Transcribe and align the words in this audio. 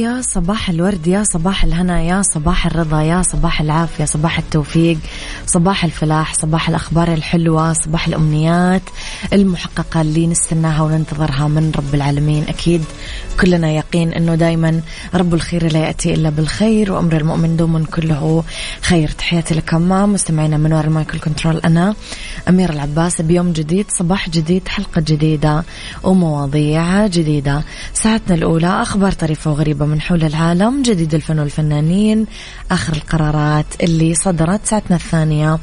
يا 0.00 0.22
صباح 0.22 0.70
الورد 0.70 1.06
يا 1.06 1.22
صباح 1.22 1.64
الهنا 1.64 2.02
يا 2.02 2.22
صباح 2.22 2.66
الرضا 2.66 3.02
يا 3.02 3.22
صباح 3.22 3.60
العافية 3.60 4.04
صباح 4.04 4.38
التوفيق 4.38 4.98
صباح 5.46 5.84
الفلاح 5.84 6.34
صباح 6.34 6.68
الأخبار 6.68 7.12
الحلوة 7.12 7.72
صباح 7.72 8.06
الأمنيات 8.06 8.82
المحققة 9.32 10.00
اللي 10.00 10.26
نستناها 10.26 10.82
وننتظرها 10.82 11.48
من 11.48 11.72
رب 11.76 11.94
العالمين. 11.94 12.44
أكيد 12.48 12.84
كلنا 13.40 13.70
يقين 13.70 14.12
أنه 14.12 14.34
دايما 14.34 14.80
رب 15.14 15.34
الخير 15.34 15.72
لا 15.72 15.78
يأتي 15.78 16.14
إلا 16.14 16.30
بالخير 16.30 16.92
وأمر 16.92 17.16
المؤمن 17.16 17.56
دوما 17.56 17.84
كله 17.94 18.44
خير. 18.82 19.08
تحياتي 19.08 19.54
لكم 19.54 19.88
مستمعينا 20.12 20.56
من 20.56 20.72
وراء 20.72 20.86
المايكل 20.86 21.18
كنترول 21.18 21.56
أنا 21.58 21.94
أمير 22.48 22.70
العباس 22.70 23.20
بيوم 23.20 23.52
جديد 23.52 23.86
صباح 23.98 24.28
جديد 24.28 24.68
حلقة 24.68 25.00
جديدة 25.00 25.64
ومواضيع 26.02 27.06
جديدة. 27.06 27.62
ساعتنا 27.94 28.34
الأولى 28.34 28.82
أخبار 28.82 29.12
طريفة 29.12 29.50
وغريبة 29.50 29.89
من 29.90 30.00
حول 30.00 30.24
العالم 30.24 30.82
جديد 30.82 31.14
الفن 31.14 31.38
والفنانين 31.38 32.26
آخر 32.70 32.92
القرارات 32.92 33.66
اللي 33.82 34.14
صدرت 34.14 34.66
ساعتنا 34.66 34.96
الثانية. 34.96 35.58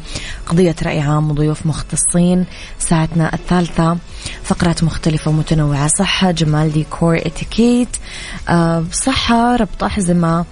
قضية 0.48 0.76
رأي 0.84 1.00
عام 1.00 1.32
وضيوف 1.32 1.66
مختصين 1.66 2.46
ساعتنا 2.80 3.34
الثالثة. 3.34 3.98
فقرات 4.44 4.84
مختلفة 4.84 5.32
ومتنوعة 5.32 5.88
صحة 5.88 6.32
جمال 6.32 6.72
ديكور 6.72 7.18
اتيكيت 7.18 7.98
آه، 8.50 8.86
صحة 8.92 9.56
ربط 9.56 9.84
أحزمة 9.84 10.46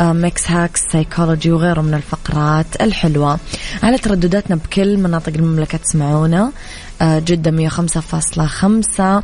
Mix 0.00 0.50
hacks 0.50 0.80
psychology 0.92 1.50
وغيره 1.52 1.80
من 1.80 1.94
الفقرات 1.94 2.66
الحلوة. 2.80 3.38
على 3.82 3.98
تردداتنا 3.98 4.56
بكل 4.56 4.96
مناطق 4.96 5.32
المملكة 5.34 5.78
تسمعونا. 5.78 6.52
جدة 7.02 7.68
105.5 7.68 9.22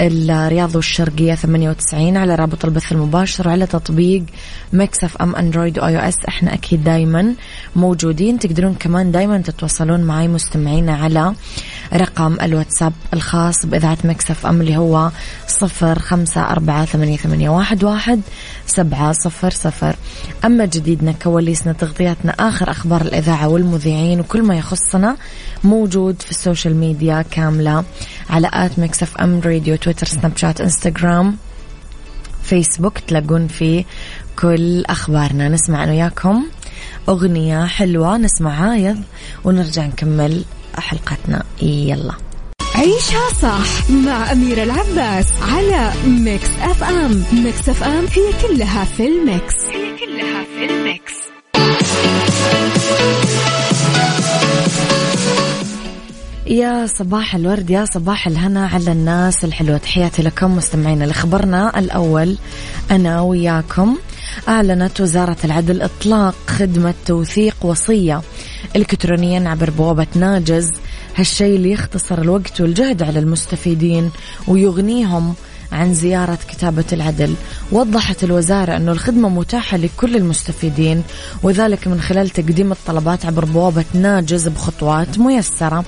الرياض 0.00 0.76
والشرقية 0.76 1.34
98 1.34 2.16
على 2.16 2.34
رابط 2.34 2.64
البث 2.64 2.92
المباشر 2.92 3.48
وعلى 3.48 3.66
تطبيق 3.66 4.24
Mix 4.72 5.04
FM 5.04 5.36
Android 5.36 5.78
و 5.78 5.96
iOS. 5.96 6.14
إحنا 6.28 6.54
أكيد 6.54 6.84
دايما 6.84 7.34
موجودين. 7.76 8.38
تقدرون 8.38 8.74
كمان 8.74 9.12
دايما 9.12 9.38
تتواصلون 9.38 10.00
معي 10.00 10.28
مستمعينا 10.28 10.96
على 10.96 11.34
رقم 11.94 12.36
الواتساب 12.42 12.92
الخاص 13.14 13.66
بإذاعة 13.66 13.98
Mix 14.04 14.30
FM 14.30 14.60
اللي 14.60 14.76
هو 14.76 15.10
صفر 15.48 15.98
خمسة 15.98 16.42
أربعة 16.50 16.84
ثمانية, 16.84 17.16
ثمانية 17.16 17.48
واحد, 17.48 17.84
واحد 17.84 18.20
سبعة 18.66 19.12
صفر 19.12 19.50
صفر. 19.50 19.96
أما 20.44 20.64
جديدنا 20.64 21.12
كواليسنا 21.12 21.72
تغطياتنا 21.72 22.32
آخر 22.32 22.70
أخبار 22.70 23.00
الإذاعة 23.00 23.48
والمذيعين 23.48 24.20
وكل 24.20 24.42
ما 24.42 24.58
يخصنا 24.58 25.16
موجود 25.64 26.22
في 26.22 26.30
ال 26.30 26.37
social 26.37 26.76
media. 26.76 27.03
كاملة 27.30 27.84
على 28.30 28.50
at 28.52 28.78
Mix 28.78 29.02
FM 29.02 29.40
Radio 29.40 29.76
تويتر 29.76 30.06
سناب 30.06 30.36
شات 30.36 30.60
انستغرام 30.60 31.36
فيسبوك 32.42 32.98
تلاقون 32.98 33.48
فيه 33.48 33.84
كل 34.38 34.84
أخبارنا. 34.84 35.48
نسمع 35.48 35.84
أنا 35.84 35.92
وياكم. 35.92 36.44
أغنية 37.08 37.66
حلوة 37.66 38.16
نسمع 38.16 38.70
عايض 38.70 39.02
ونرجع 39.44 39.86
نكمل 39.86 40.44
حلقتنا. 40.78 41.44
يلا. 41.62 42.14
عيشها 42.74 43.28
صح 43.42 43.90
مع 43.90 44.32
أميرة 44.32 44.62
العباس 44.62 45.26
على 45.42 45.92
Mix 46.06 46.48
FM. 46.60 47.24
Mix 47.32 47.68
FM 47.68 48.06
هي 48.14 48.32
كلها 48.48 48.84
في 48.84 49.06
ال 49.06 49.16
mix. 49.16 49.54
هي 49.72 49.96
كلها 49.96 50.44
في 50.44 50.64
ال 50.64 50.74
mix. 50.74 51.14
يا 56.46 56.86
صباح 56.86 57.34
الورد 57.34 57.70
يا 57.70 57.84
صباح 57.84 58.26
الهنا 58.26 58.66
على 58.66 58.92
الناس 58.92 59.44
الحلوة. 59.44 59.76
تحياتي 59.76 60.22
لكم 60.22 60.56
مستمعينا 60.56 61.04
لخبرنا 61.04 61.78
الأول 61.78 62.36
أنا 62.90 63.20
وياكم. 63.20 63.96
أعلنت 64.48 65.00
وزارة 65.00 65.36
العدل 65.44 65.82
إطلاق 65.82 66.34
خدمة 66.46 66.94
توثيق 67.06 67.56
وصية 67.62 68.22
إلكترونيا 68.76 69.48
عبر 69.48 69.70
بوابة 69.70 70.06
ناجز. 70.14 70.70
هالشيء 71.16 71.56
اللي 71.56 71.72
يختصر 71.72 72.20
الوقت 72.20 72.60
والجهد 72.60 73.02
على 73.02 73.18
المستفيدين 73.18 74.10
ويغنيهم. 74.48 75.34
عن 75.74 75.94
زيارة 75.94 76.38
كتابة 76.48 76.84
العدل. 76.92 77.34
وضحت 77.72 78.24
الوزارة 78.24 78.76
أنه 78.76 78.92
الخدمة 78.92 79.28
متاحة 79.28 79.76
لكل 79.76 80.16
المستفيدين 80.16 81.02
وذلك 81.42 81.88
من 81.88 82.00
خلال 82.00 82.28
تقديم 82.30 82.72
الطلبات 82.72 83.26
عبر 83.26 83.44
بوابة 83.44 83.84
ناجز 83.94 84.48
بخطوات 84.48 85.18
ميسرة. 85.18 85.84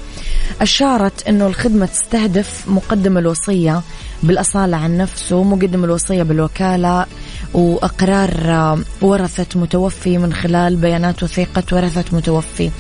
أشارت 0.60 1.28
أنه 1.28 1.47
الخدمة 1.47 1.86
تستهدف 1.86 2.64
مقدم 2.69 3.19
الوصية 3.19 3.80
بالأصالة 4.22 4.76
عن 4.76 4.97
نفسه 4.97 5.42
مقدم 5.42 5.84
الوصية 5.84 6.22
بالوكالة 6.22 7.06
وإقرار 7.54 8.78
ورثة 9.03 9.60
متوفي 9.60 10.18
من 10.18 10.32
خلال 10.32 10.76
بيانات 10.76 11.22
وثيقة 11.22 11.64
ورثة 11.72 12.04
متوفي. 12.16 12.70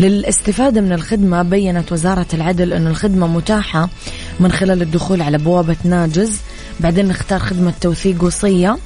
للاستفادة 0.00 0.80
من 0.80 0.92
الخدمة 0.92 1.42
بينت 1.42 1.92
وزارة 1.92 2.26
العدل 2.34 2.72
أن 2.72 2.86
الخدمة 2.86 3.26
متاحة 3.26 3.88
من 4.40 4.52
خلال 4.52 4.82
الدخول 4.82 5.22
على 5.22 5.38
بوابة 5.38 5.76
ناجز. 5.84 6.36
بعدين 6.80 7.08
نختار 7.08 7.38
خدمة 7.38 7.72
توثيق 7.80 8.24
وصية. 8.24 8.78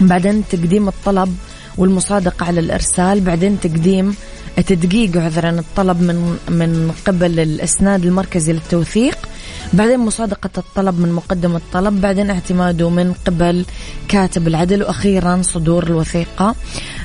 بعدين 0.00 0.42
تقديم 0.50 0.88
الطلب 0.88 1.36
والمصادقة 1.76 2.46
على 2.46 2.60
الإرسال. 2.60 3.20
بعدين 3.20 3.60
تقديم 3.60 4.14
تدقيق 4.66 5.16
عذرا 5.16 5.50
الطلب 5.50 6.02
من 6.02 6.36
من 6.48 6.92
قبل 7.06 7.40
الإسناد 7.40 8.04
المركزي 8.04 8.52
للتوثيق. 8.52 9.18
بعدين 9.72 10.00
مصادقة 10.00 10.50
الطلب 10.58 11.00
من 11.00 11.12
مقدم 11.12 11.56
الطلب 11.56 12.00
بعدين 12.00 12.30
اعتماده 12.30 12.90
من 12.90 13.14
قبل 13.26 13.64
كاتب 14.08 14.48
العدل 14.48 14.82
وأخيرا 14.82 15.42
صدور 15.42 15.86
الوثيقة. 15.86 16.54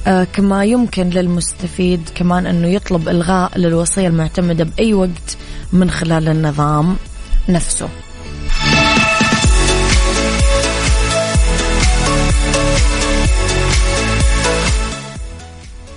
آه 0.08 0.24
كما 0.24 0.66
يمكن 0.66 1.10
للمستفيد 1.10 2.10
كمان 2.16 2.46
أنه 2.46 2.68
يطلب 2.68 3.10
إلغاء 3.10 3.58
للوصية 3.58 4.08
المعتمدة 4.08 4.64
بأي 4.64 4.94
وقت 4.94 5.38
من 5.74 5.92
خلال 5.92 6.30
النظام 6.30 6.96
نفسه. 7.50 7.90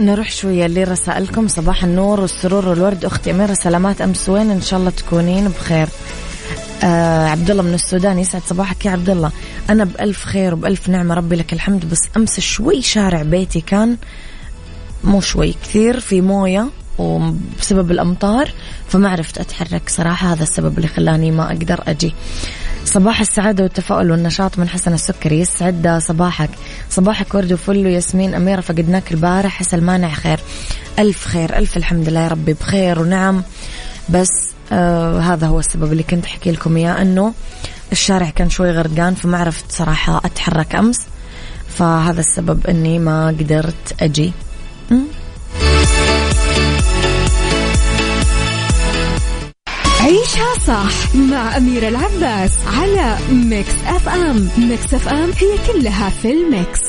نروح 0.00 0.30
شوية 0.30 0.66
لرسائلكم. 0.66 1.48
صباح 1.48 1.84
النور 1.84 2.20
والسرور 2.20 2.68
والورد. 2.68 3.04
أختي 3.04 3.30
أميرة 3.30 3.54
سلامات 3.54 4.00
أمس 4.00 4.28
وين؟ 4.28 4.50
إن 4.50 4.62
شاء 4.62 4.80
الله 4.80 4.90
تكونين 4.90 5.48
بخير. 5.48 5.88
آه 6.84 7.28
عبد 7.28 7.50
الله 7.50 7.62
من 7.62 7.74
السودان 7.74 8.18
يسعد 8.18 8.42
صباحك 8.46 8.86
يا 8.86 8.90
عبد 8.90 9.10
الله 9.10 9.30
أنا 9.70 9.84
بألف 9.84 10.24
خير 10.24 10.54
وبألف 10.54 10.88
نعمة 10.88 11.14
ربي 11.14 11.36
لك 11.36 11.52
الحمد. 11.52 11.90
بس 11.90 12.00
أمس 12.16 12.40
شوي 12.40 12.82
شارع 12.82 13.22
بيتي 13.22 13.60
كان 13.60 13.96
مو 15.04 15.20
شوي 15.20 15.54
كثير 15.64 16.00
في 16.00 16.20
موية 16.20 16.68
وبسبب 16.98 17.90
الأمطار 17.90 18.50
فما 18.88 19.08
عرفت 19.08 19.38
أتحرك 19.38 19.88
صراحة. 19.88 20.32
هذا 20.32 20.42
السبب 20.42 20.76
اللي 20.76 20.88
خلاني 20.88 21.30
ما 21.30 21.46
أقدر 21.46 21.82
أجي. 21.86 22.14
صباح 22.84 23.20
السعادة 23.20 23.62
والتفاؤل 23.62 24.10
والنشاط 24.10 24.58
من 24.58 24.68
حسن 24.68 24.94
السكري. 24.94 25.40
يسعد 25.40 25.98
صباحك. 26.02 26.50
صباحك 26.90 27.34
ورد 27.34 27.52
وفل 27.52 27.86
وياسمين 27.86 28.34
أميرة 28.34 28.60
فقدناك 28.60 29.12
البارح. 29.12 29.58
عسى 29.58 29.74
المانع 29.74 30.10
خير. 30.10 30.40
ألف 30.98 31.26
خير. 31.26 31.58
ألف 31.58 31.76
الحمد 31.76 32.08
لله 32.08 32.20
يا 32.20 32.28
ربي. 32.28 32.52
بخير 32.52 32.98
ونعم. 33.00 33.42
بس 34.08 34.30
آه 34.72 35.18
هذا 35.20 35.46
هو 35.46 35.58
السبب 35.58 35.92
اللي 35.92 36.02
كنت 36.02 36.24
أحكي 36.24 36.50
لكم 36.50 36.76
إياه 36.76 37.02
أنه 37.02 37.34
الشارع 37.92 38.30
كان 38.30 38.50
شوي 38.50 38.70
غرقان 38.70 39.14
فما 39.14 39.38
عرفت 39.38 39.64
صراحة 39.72 40.20
أتحرك 40.24 40.74
أمس 40.74 40.98
فهذا 41.68 42.20
السبب 42.20 42.66
أني 42.66 42.98
ما 42.98 43.26
قدرت 43.26 44.02
أجي. 44.02 44.32
عيشها 50.00 50.54
صح 50.66 51.14
مع 51.14 51.56
أميرة 51.56 51.88
العباس 51.88 52.52
على 52.66 53.18
Mix 53.32 53.74
FM. 53.86 54.48
Mix 54.58 54.94
FM 54.94 55.30
هي 55.40 55.72
كلها 55.72 56.08
في 56.08 56.32
ال 56.32 56.42
mix. 56.42 56.80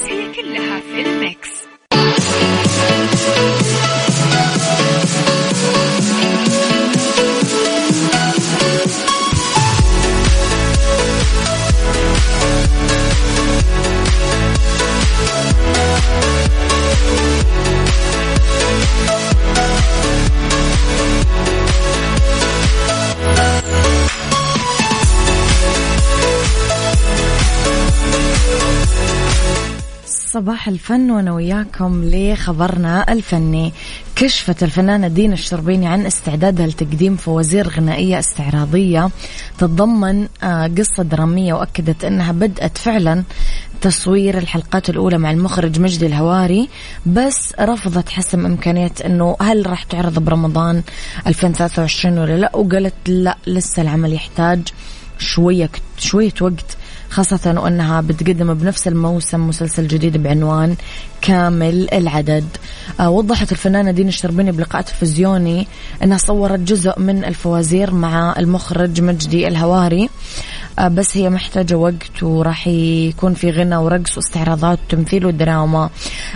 صباح 30.34 30.68
الفن 30.68 31.12
وأنا 31.12 31.34
وياكم 31.34 32.02
لخبرنا 32.04 33.12
الفني. 33.14 33.74
كشفت 34.16 34.64
الفنانة 34.64 35.08
دينا 35.08 35.34
الشربيني 35.34 35.88
عن 35.88 36.06
استعدادها 36.06 36.68
لتقديم 36.68 37.16
فوازير 37.16 37.68
غنائية 37.68 38.20
استعراضية 38.20 39.10
تتضمن 39.58 40.28
آه، 40.44 40.68
قصة 40.78 41.04
درامية 41.04 41.54
وأكدت 41.54 42.04
أنها 42.04 42.32
بدأت 42.32 42.78
فعلا 42.78 43.24
تصوير 43.82 44.38
الحلقات 44.38 44.90
الأولى 44.90 45.18
مع 45.18 45.32
المخرج 45.32 45.80
مجدي 45.80 46.06
الهواري 46.06 46.70
بس 47.06 47.54
رفضت 47.60 48.10
حسم 48.10 48.46
إمكانية 48.46 48.92
أنه 49.06 49.38
هل 49.42 49.68
راح 49.68 49.84
تعرض 49.84 50.20
برمضان 50.20 50.84
2023 51.28 52.18
ولا 52.18 52.38
لا؟ 52.38 52.56
وقالت 52.56 52.94
لا 53.08 53.38
لسه 53.48 53.82
العمل 53.82 54.14
يحتاج 54.14 54.62
شوية 55.20 55.70
شوية 55.98 56.34
وقت. 56.42 56.78
خاصة 57.14 57.54
وأنها 57.58 58.02
بتقدم 58.02 58.54
بنفس 58.54 58.88
الموسم 58.88 59.48
مسلسل 59.48 59.88
جديد 59.88 60.24
بعنوان 60.24 60.76
كامل 61.22 61.94
العدد. 61.94 62.46
آه 63.00 63.10
وضحت 63.10 63.52
الفنانة 63.52 63.92
دين 63.92 64.08
الشربيني 64.08 64.52
بلقاء 64.52 64.82
تلفزيوني 64.82 65.68
أنها 66.04 66.18
صورت 66.18 66.60
جزء 66.60 67.00
من 67.00 67.26
الفوازير 67.26 67.94
مع 67.94 68.36
المخرج 68.38 69.02
مجدي 69.02 69.48
الهواري. 69.48 70.10
آه 70.80 70.88
بس 70.88 71.18
هي 71.18 71.30
محتاجة 71.30 71.76
وقت 71.76 72.24
وراح 72.24 72.68
يكون 72.68 73.34
في 73.34 73.52
غنى 73.52 73.76
ورقص 73.76 74.18
واستعراضات 74.18 74.80
وتمثيل 74.88 75.26
ودراما. 75.26 75.90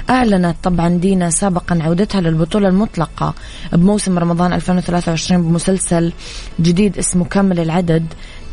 أعلنت 0.09 0.55
طبعا 0.63 0.89
دينا 0.89 1.29
سابقا 1.29 1.79
عودتها 1.81 2.21
للبطولة 2.21 2.67
المطلقة 2.67 3.33
بموسم 3.73 4.19
رمضان 4.19 4.53
2023 4.53 5.41
بمسلسل 5.43 6.13
جديد 6.61 6.97
اسمه 6.97 7.25
كامل 7.25 7.59
العدد. 7.59 8.05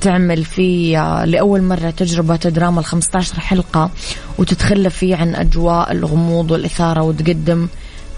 تعمل 0.04 0.44
فيه 0.44 1.02
آه، 1.02 1.24
لأول 1.24 1.62
مرة 1.62 1.90
تجربة 1.90 2.36
دراما 2.36 2.80
ال 2.80 2.84
15 2.84 3.40
حلقة 3.40 3.90
وتتخلى 4.38 4.90
فيه 4.90 5.16
عن 5.16 5.34
أجواء 5.34 5.92
الغموض 5.92 6.50
والإثارة 6.50 7.02
وتقدم 7.02 7.68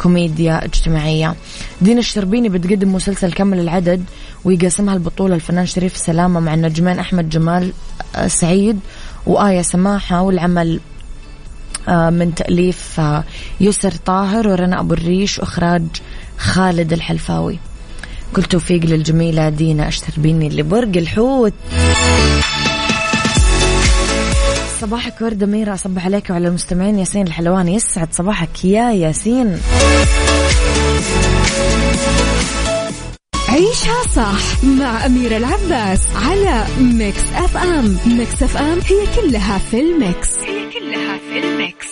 كوميديا 0.03 0.65
اجتماعية. 0.65 1.35
دينا 1.81 2.01
الشربيني 2.01 2.49
بتقدم 2.49 2.93
مسلسل 2.95 3.33
كمل 3.33 3.61
العدد 3.61 4.05
ويقاسمها 4.45 4.95
البطولة 4.95 5.35
الفنان 5.35 5.67
شريف 5.67 5.97
سلامة 5.97 6.41
مع 6.41 6.55
النجمين 6.55 6.99
أحمد 6.99 7.29
جمال 7.29 7.73
آه، 8.17 8.27
سعيد 8.27 8.81
وآية 9.27 9.63
سماحة 9.63 10.23
والعمل 10.23 10.81
آه، 11.89 12.11
من 12.11 12.35
تأليف 12.35 13.01
يسر 13.61 13.93
طاهر 13.93 14.49
ورنا 14.49 14.81
أبو 14.81 14.95
الريش 14.95 15.39
وإخراج 15.39 15.83
خالد 16.39 16.93
الحلفاوي. 16.93 17.59
كل 18.35 18.43
توفيق 18.43 18.85
للجميلة 18.85 19.49
دينا 19.49 19.89
الشربيني 19.89 20.63
برج 20.63 20.97
الحوت. 20.97 21.55
صباحك 24.81 25.15
ورد 25.21 25.45
ميرا 25.45 25.75
أصبح 25.75 26.05
عليك 26.05 26.31
وعلى 26.31 26.49
المستمعين 26.49 26.99
ياسين 26.99 27.27
الحلواني 27.27 27.75
يسعد 27.75 28.09
صباحك 28.13 28.65
يا 28.65 28.91
ياسين. 28.91 29.61
عيشها 33.49 34.03
صح 34.17 34.65
مع 34.65 35.07
أميرة 35.07 35.37
العباس 35.37 36.01
على 36.17 36.65
Mix 36.81 37.23
FM. 37.35 37.99
Mix 38.07 38.43
FM 38.43 38.79
هي 38.87 39.07
كلها 39.17 39.59
في 39.59 39.81
ال 39.81 39.92
mix. 39.92 40.39
هي 40.39 40.71
كلها 40.73 41.19
في 41.19 41.39
ال 41.39 41.48
mix. 41.48 41.87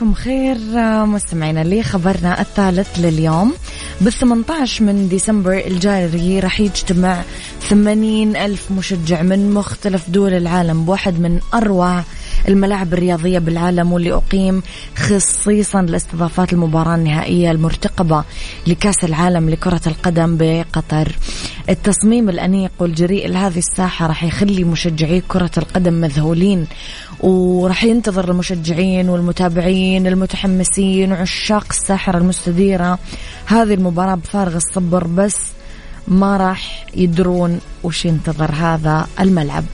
صباحكم 0.00 0.14
خير 0.14 0.56
مستمعينا 1.06 1.60
لي 1.60 1.82
خبرنا 1.82 2.40
الثالث 2.40 2.98
لليوم. 2.98 3.52
بال 4.00 4.12
18 4.12 4.84
من 4.84 5.08
ديسمبر 5.08 5.52
الجاري 5.66 6.40
راح 6.40 6.60
يجتمع 6.60 7.22
80 7.60 8.36
ألف 8.36 8.70
مشجع 8.70 9.22
من 9.22 9.50
مختلف 9.54 10.10
دول 10.10 10.32
العالم 10.32 10.84
بواحد 10.84 11.20
من 11.20 11.40
أروع 11.54 12.02
الملاعب 12.48 12.92
الرياضية 12.92 13.38
بالعالم 13.38 13.92
واللي 13.92 14.12
أقيم 14.12 14.62
خصيصا 14.96 15.82
لاستضافات 15.82 16.52
المباراة 16.52 16.94
النهائية 16.94 17.50
المرتقبة 17.50 18.24
لكأس 18.66 19.04
العالم 19.04 19.50
لكرة 19.50 19.80
القدم 19.86 20.36
بقطر. 20.36 21.16
التصميم 21.68 22.28
الأنيق 22.28 22.70
والجريء 22.78 23.28
لهذه 23.28 23.58
الساحة 23.58 24.06
راح 24.06 24.24
يخلي 24.24 24.64
مشجعي 24.64 25.22
كرة 25.28 25.50
القدم 25.58 25.92
مذهولين 25.92 26.66
وراح 27.20 27.84
ينتظر 27.84 28.30
المشجعين 28.30 29.08
والمتابعين 29.08 30.06
المتحمسين 30.06 31.12
وعشاق 31.12 31.66
الساحرة 31.70 32.18
المستديرة. 32.18 32.98
هذه 33.46 33.74
المباراة 33.74 34.14
بفارغ 34.14 34.56
الصبر 34.56 35.06
بس 35.06 35.36
ما 36.08 36.36
راح 36.36 36.86
يدرون 36.94 37.60
وش 37.82 38.04
ينتظر 38.04 38.52
هذا 38.52 39.06
الملعب. 39.20 39.64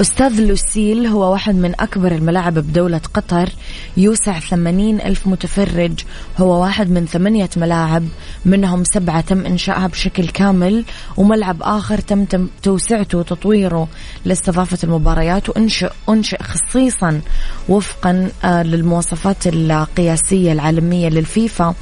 أستاذ 0.00 0.40
لوسيل 0.40 1.06
هو 1.06 1.32
واحد 1.32 1.54
من 1.54 1.74
أكبر 1.80 2.12
الملاعب 2.12 2.54
بدولة 2.54 3.00
قطر. 3.14 3.48
يوسع 3.96 4.38
ثمانين 4.38 5.00
ألف 5.00 5.26
متفرج. 5.26 5.92
هو 6.38 6.62
واحد 6.62 6.90
من 6.90 7.06
ثمانية 7.06 7.50
ملاعب 7.56 8.04
منهم 8.44 8.84
سبعة 8.84 9.20
تم 9.20 9.46
إنشائها 9.46 9.86
بشكل 9.86 10.28
كامل 10.28 10.84
وملعب 11.16 11.62
آخر 11.62 11.98
تم, 11.98 12.24
تم 12.24 12.48
توسعته 12.62 13.18
وتطويره 13.18 13.88
لاستضافة 14.24 14.78
المباريات 14.84 15.48
وأنشئ 15.48 15.90
أنشئ 16.08 16.42
خصيصا 16.42 17.20
وفقا 17.68 18.28
آه، 18.44 18.62
للمواصفات 18.62 19.46
القياسية 19.46 20.52
العالمية 20.52 21.08
للفيفا 21.08 21.74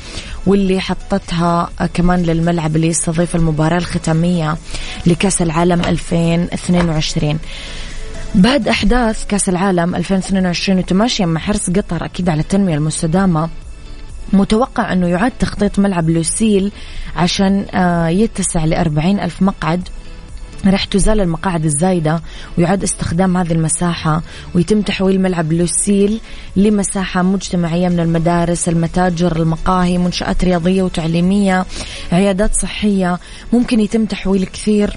واللي 0.47 0.81
حطتها 0.81 1.71
آه، 1.81 1.87
كمان 1.87 2.23
للملعب 2.23 2.77
اللي 2.77 2.87
يستضيف 2.87 3.37
المباراة 3.37 3.79
الختامية 3.79 4.57
لكأس 5.07 5.43
العالم 5.43 5.81
2022 5.81 7.39
بعد 8.35 8.69
أحداث 8.69 9.27
كأس 9.27 9.49
العالم 9.49 9.95
2022 9.95 10.79
وتماشيا 10.79 11.27
مع 11.27 11.41
حرص 11.41 11.71
قطر 11.71 12.05
أكيد 12.05 12.29
على 12.29 12.41
التنمية 12.41 12.75
المستدامة 12.75 13.49
متوقع 14.33 14.93
أنه 14.93 15.09
يعاد 15.09 15.33
تخطيط 15.39 15.79
ملعب 15.79 16.11
لوسيل 16.11 16.73
عشان 17.17 17.67
آه، 17.75 18.09
يتسع 18.09 18.65
لأربعين 18.65 19.21
ألف 19.21 19.43
مقعد. 19.43 19.89
راح 20.67 20.85
تزال 20.85 21.21
المقاعد 21.21 21.65
الزايدة 21.65 22.23
ويعاد 22.59 22.83
استخدام 22.83 23.37
هذه 23.37 23.53
المساحة 23.53 24.23
ويتم 24.55 24.83
تحويل 24.83 25.21
ملعب 25.21 25.53
لوسيل 25.53 26.21
لمساحة 26.57 27.23
مجتمعية 27.23 27.89
من 27.89 28.01
المدارس 28.01 28.69
المتاجر 28.69 29.37
المقاهي 29.37 29.99
منشآت 29.99 30.45
رياضية 30.45 30.83
وتعليمية 30.83 31.67
عيادات 32.13 32.55
صحية. 32.55 33.19
ممكن 33.53 33.81
يتم 33.81 34.05
تحويل 34.05 34.45
كثير 34.45 34.97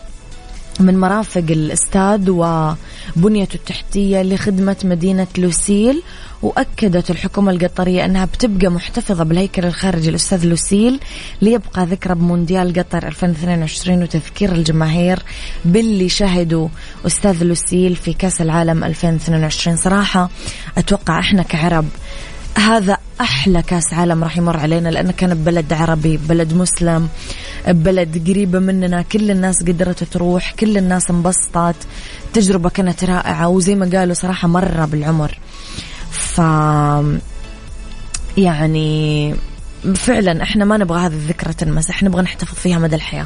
من 0.79 0.99
مرافق 0.99 1.43
الاستاد 1.49 2.29
وبنيته 2.29 3.55
التحتية 3.55 4.21
لخدمة 4.21 4.75
مدينة 4.83 5.27
لوسيل 5.37 6.01
وأكدت 6.41 7.11
الحكومة 7.11 7.51
القطرية 7.51 8.05
أنها 8.05 8.25
بتبقى 8.25 8.67
محتفظة 8.71 9.23
بالهيكل 9.23 9.65
الخارجي 9.65 10.09
الأستاذ 10.09 10.45
لوسيل 10.45 10.99
ليبقى 11.41 11.85
ذكرى 11.85 12.15
بمونديال 12.15 12.73
قطر 12.79 13.07
2022 13.07 14.03
وتذكير 14.03 14.51
الجماهير 14.51 15.19
باللي 15.65 16.09
شهدوا 16.09 16.67
أستاذ 17.05 17.43
لوسيل 17.43 17.95
في 17.95 18.13
كأس 18.13 18.41
العالم 18.41 18.83
2022 18.83 19.77
صراحة 19.77 20.29
أتوقع 20.77 21.19
إحنا 21.19 21.43
كعرب 21.43 21.85
هذا 22.57 22.97
أحلى 23.21 23.61
كأس 23.61 23.93
عالم 23.93 24.23
راح 24.23 24.37
يمر 24.37 24.57
علينا 24.57 24.89
لأنه 24.89 25.11
كان 25.11 25.33
ببلد 25.33 25.73
عربي 25.73 26.17
بلد 26.17 26.53
مسلم 26.53 27.09
بلد 27.67 28.29
قريبة 28.29 28.59
مننا. 28.59 29.01
كل 29.01 29.31
الناس 29.31 29.63
قدرت 29.63 30.03
تروح 30.03 30.51
كل 30.51 30.77
الناس 30.77 31.11
انبسطت. 31.11 31.75
تجربة 32.33 32.69
كانت 32.69 33.03
رائعة 33.03 33.47
وزي 33.47 33.75
ما 33.75 33.89
قالوا 33.93 34.13
صراحة 34.13 34.47
مرة 34.47 34.85
بالعمر. 34.85 35.37
ف 36.11 36.41
يعني 38.37 39.35
فعلا 39.95 40.43
إحنا 40.43 40.65
ما 40.65 40.77
نبغى 40.77 40.99
هذه 40.99 41.13
الذكرى 41.13 41.53
تنمسح 41.53 41.89
إحنا 41.89 42.09
نبغى 42.09 42.21
نحتفظ 42.21 42.55
فيها 42.55 42.79
مدى 42.79 42.95
الحياة. 42.95 43.25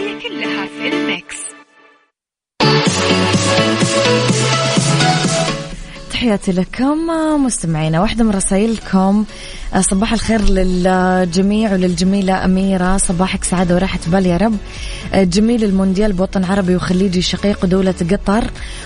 تحياتي 6.21 6.51
لكم 6.51 6.97
مستمعينا 7.45 8.01
واحدة 8.01 8.23
من 8.23 8.31
رسائلكم. 8.31 9.25
صباح 9.79 10.13
الخير 10.13 10.41
للجميع 10.41 11.73
وللجميلة 11.73 12.45
أميرة. 12.45 12.97
صباحك 12.97 13.43
سعادة 13.43 13.75
وراحة 13.75 13.99
بال 14.07 14.25
يا 14.25 14.37
رب. 14.37 14.57
جميل 15.15 15.63
المونديال 15.63 16.13
بوطن 16.13 16.43
عربي 16.43 16.75
وخليجي 16.75 17.21
شقيق 17.21 17.65
دولة 17.65 17.95
قطر. 18.11 18.43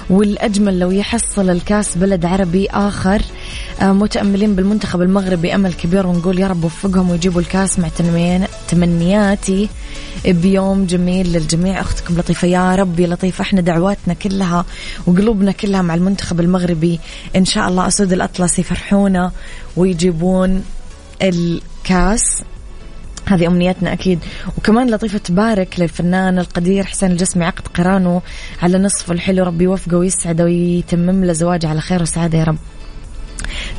والأجمل 0.10 0.80
لو 0.80 0.92
يحصل 0.92 1.50
الكاس 1.50 1.98
بلد 1.98 2.26
عربي 2.26 2.68
آخر. 2.70 3.22
متأملين 3.82 4.56
بالمنتخب 4.56 5.02
المغربي 5.02 5.56
أمل 5.56 5.74
كبير 5.74 6.08
ونقول 6.08 6.40
يا 6.40 6.48
رب 6.48 6.64
وفقهم 6.64 7.10
ويجيبوا 7.10 7.42
الكاس 7.42 7.80
مع 7.80 7.88
تمنياتي 8.70 9.70
بيوم 10.26 10.86
جميل 10.86 11.34
للجميع. 11.34 11.82
أختكم 11.82 12.18
لطيفة 12.18 12.48
يا 12.48 12.76
رب 12.76 13.00
يا 13.00 13.08
لطيفة. 13.08 13.42
إحنا 13.42 13.62
دعواتنا 13.62 14.14
كلها 14.14 14.66
وقلوبنا 15.08 15.52
كلها 15.52 15.82
مع 15.82 15.96
المنتخب 15.96 16.40
المغربي 16.40 17.00
إن 17.36 17.46
شاء 17.46 17.68
الله 17.68 17.88
أسود 17.88 18.14
الأطلس 18.14 18.60
يفرحونا 18.60 19.32
ويجيبون 19.78 20.64
الكاس. 21.22 22.44
هذه 23.26 23.48
أمنياتنا 23.48 23.94
أكيد. 23.94 24.20
وكمان 24.58 24.90
لطيفة 24.90 25.18
تبارك 25.18 25.80
للفنان 25.80 26.40
القدير 26.40 26.84
حسين 26.84 27.12
الجسمي 27.12 27.46
عقد 27.46 27.68
قرانه 27.68 28.22
على 28.62 28.78
نصف 28.78 29.12
الحلو. 29.12 29.44
ربي 29.44 29.64
يوفقه 29.64 29.98
ويسعده 29.98 30.44
ويتمم 30.44 31.26
له 31.26 31.34
زواجه 31.34 31.68
على 31.68 31.82
خير 31.82 32.02
وسعادة 32.02 32.38
يا 32.38 32.44
رب. 32.44 32.58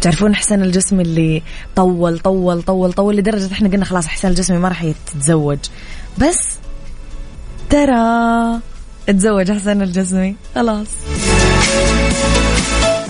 تعرفون 0.00 0.34
حسين 0.34 0.62
الجسمي 0.62 1.02
اللي 1.02 1.42
طول 1.76 2.18
طول 2.18 2.62
طول 2.62 2.92
طول 2.92 3.16
لدرجة 3.16 3.52
إحنا 3.52 3.68
قلنا 3.68 3.84
خلاص 3.84 4.06
حسين 4.06 4.30
الجسمي 4.30 4.58
ما 4.58 4.68
راح 4.68 4.82
يتزوج. 4.82 5.58
بس 6.18 6.38
ترى 7.70 8.60
تزوج 9.06 9.52
حسين 9.52 9.82
الجسمي. 9.82 10.36
خلاص. 10.54 10.86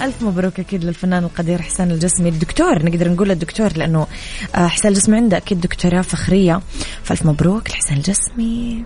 ألف 0.03 0.23
مبروك 0.23 0.61
أكيد 0.61 0.85
للفنان 0.85 1.25
القدير 1.25 1.62
حسين 1.62 1.91
الجسمي. 1.91 2.29
الدكتور 2.29 2.85
نقدر 2.85 3.09
نقول 3.09 3.31
الدكتور 3.31 3.73
لأنه 3.76 4.07
آه، 4.55 4.67
حسين 4.67 4.91
الجسمي 4.91 5.17
عنده 5.17 5.37
أكيد 5.37 5.61
دكتوراه 5.61 6.03
فخرية. 6.03 6.61
فألف 7.03 7.26
مبروك 7.26 7.71
لحسين 7.71 7.97
الجسمي. 7.97 8.85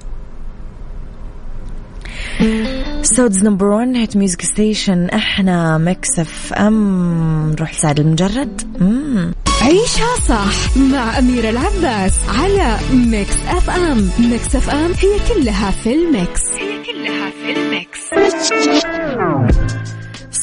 Saudi's 3.02 3.45
number 3.45 3.67
1 3.67 3.97
hit 3.97 4.17
music 4.17 4.43
station 4.43 5.07
أحنا 5.09 5.79
Mix 5.79 6.19
FM 6.19 7.50
نروح 7.50 7.75
لسعد 7.75 8.00
المجرد. 8.00 8.62
مم. 8.81 9.33
عيشها 9.62 10.17
صح 10.29 10.76
مع 10.76 11.19
أميرة 11.19 11.50
العباس 11.50 12.14
على 12.29 12.76
Mix 12.93 13.37
FM 13.49 14.11
Mix 14.19 14.57
FM 14.57 14.93
هي 14.93 15.35
كلها 15.35 15.71
في 15.71 15.93
ال 15.95 16.04
mix. 16.04 16.40
هي 16.52 16.83
كلها 16.83 17.31
في 17.31 17.52
الميكس. 17.61 18.00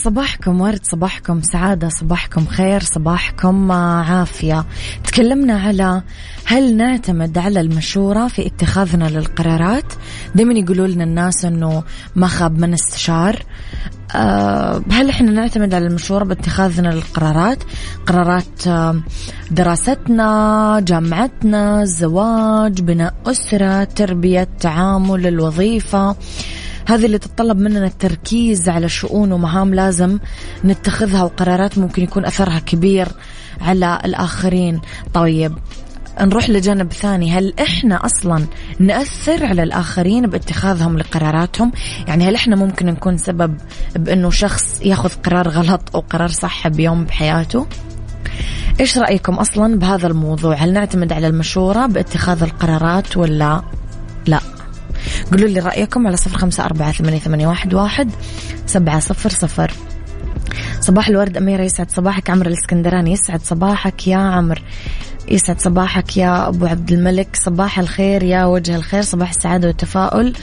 صباحكم 0.07 0.61
ورد 0.61 0.79
صباحكم 0.83 1.41
سعادة 1.41 1.89
صباحكم 1.89 2.45
خير 2.45 2.83
صباحكم 2.83 3.71
عافية. 3.71 4.65
تكلمنا 5.03 5.59
على 5.59 6.01
هل 6.45 6.77
نعتمد 6.77 7.37
على 7.37 7.61
المشورة 7.61 8.27
في 8.27 8.47
اتخاذنا 8.47 9.09
للقرارات؟ 9.09 9.93
دائما 10.35 10.53
يقولوا 10.53 10.87
لنا 10.87 11.03
الناس 11.03 11.45
أنه 11.45 11.83
ما 12.15 12.27
خاب 12.27 12.59
من 12.59 12.73
استشار. 12.73 13.43
أه 14.15 14.81
هل 14.91 15.09
إحنا 15.09 15.31
نعتمد 15.31 15.73
على 15.73 15.87
المشورة 15.87 16.23
باتخاذنا 16.23 16.87
للقرارات؟ 16.87 17.63
قرارات 18.05 18.67
أه 18.67 19.01
دراستنا 19.51 20.79
جامعتنا 20.83 21.81
الزواج 21.81 22.81
بناء 22.81 23.13
أسرة 23.25 23.83
تربية 23.83 24.47
تعامل 24.59 25.27
الوظيفة. 25.27 26.15
هذه 26.87 27.05
اللي 27.05 27.17
تتطلب 27.17 27.57
مننا 27.57 27.85
التركيز 27.85 28.69
على 28.69 28.89
شؤون 28.89 29.31
ومهام 29.31 29.73
لازم 29.73 30.19
نتخذها 30.65 31.23
وقرارات 31.23 31.77
ممكن 31.77 32.03
يكون 32.03 32.25
أثرها 32.25 32.59
كبير 32.59 33.07
على 33.61 33.99
الآخرين. 34.05 34.81
طيب 35.13 35.57
نروح 36.21 36.49
لجانب 36.49 36.93
ثاني. 36.93 37.31
هل 37.31 37.53
إحنا 37.59 38.05
أصلا 38.05 38.45
نأثر 38.79 39.45
على 39.45 39.63
الآخرين 39.63 40.27
باتخاذهم 40.27 40.97
لقراراتهم؟ 40.97 41.71
يعني 42.07 42.29
هل 42.29 42.35
إحنا 42.35 42.55
ممكن 42.55 42.85
نكون 42.85 43.17
سبب 43.17 43.57
بأنه 43.95 44.29
شخص 44.29 44.81
يأخذ 44.81 45.09
قرار 45.09 45.49
غلط 45.49 45.95
أو 45.95 45.99
قرار 45.99 46.29
صح 46.29 46.67
بيوم 46.67 47.03
بحياته؟ 47.03 47.65
إيش 48.79 48.97
رأيكم 48.97 49.33
أصلا 49.33 49.79
بهذا 49.79 50.07
الموضوع؟ 50.07 50.55
هل 50.55 50.73
نعتمد 50.73 51.13
على 51.13 51.27
المشورة 51.27 51.85
باتخاذ 51.85 52.43
القرارات 52.43 53.17
ولا 53.17 53.33
لا 53.33 53.76
قولوا 55.31 55.47
لي 55.47 55.59
رأيكم 55.59 56.07
على 56.07 56.17
صفر 56.17 56.37
خمسة 56.37 56.65
أربعة 56.65 56.91
ثمانية, 56.91 57.47
واحد, 57.47 57.73
واحد 57.73 58.11
سبعة 58.65 58.99
صفر 58.99 59.29
صفر. 59.29 59.71
صباح 60.81 61.07
الورد 61.07 61.37
أميرة 61.37 61.63
يسعد 61.63 61.91
صباحك. 61.91 62.29
عمر 62.29 62.47
الإسكندراني 62.47 63.11
يسعد 63.11 63.41
صباحك 63.41 64.07
يا 64.07 64.17
عمر 64.17 64.61
يسعد 65.27 65.59
صباحك 65.59 66.17
يا 66.17 66.47
أبو 66.47 66.65
عبد 66.65 66.91
الملك. 66.91 67.35
صباح 67.35 67.79
الخير 67.79 68.23
يا 68.23 68.45
وجه 68.45 68.75
الخير. 68.75 69.01
صباح 69.01 69.29
السعادة 69.29 69.67
والتفاؤل 69.67 70.33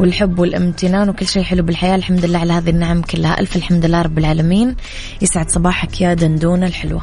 والحب 0.00 0.38
والامتنان 0.38 1.08
وكل 1.08 1.26
شيء 1.26 1.42
حلو 1.42 1.62
بالحياة. 1.62 1.94
الحمد 1.94 2.24
لله 2.24 2.38
على 2.38 2.52
هذه 2.52 2.70
النعم 2.70 3.02
كلها. 3.02 3.40
ألف 3.40 3.56
الحمد 3.56 3.86
لله 3.86 4.02
رب 4.02 4.18
العالمين. 4.18 4.76
يسعد 5.22 5.50
صباحك 5.50 6.00
يا 6.00 6.14
دندونة 6.14 6.66
الحلوة. 6.66 7.02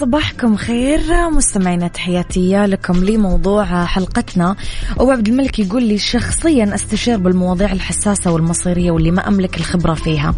صباحكم 0.00 0.56
خير. 0.56 1.30
مستمعينا 1.30 1.88
تحياتي 1.88 2.66
لكم 2.66 3.04
لموضوع 3.04 3.84
حلقتنا. 3.84 4.56
أبو 4.98 5.10
عبد 5.10 5.28
الملك 5.28 5.58
يقول 5.58 5.82
لي 5.82 5.98
شخصيا 5.98 6.74
أستشير 6.74 7.18
بالمواضيع 7.18 7.72
الحساسة 7.72 8.32
والمصيرية 8.32 8.90
واللي 8.90 9.10
ما 9.10 9.28
أملك 9.28 9.56
الخبرة 9.56 9.94
فيها. 9.94 10.34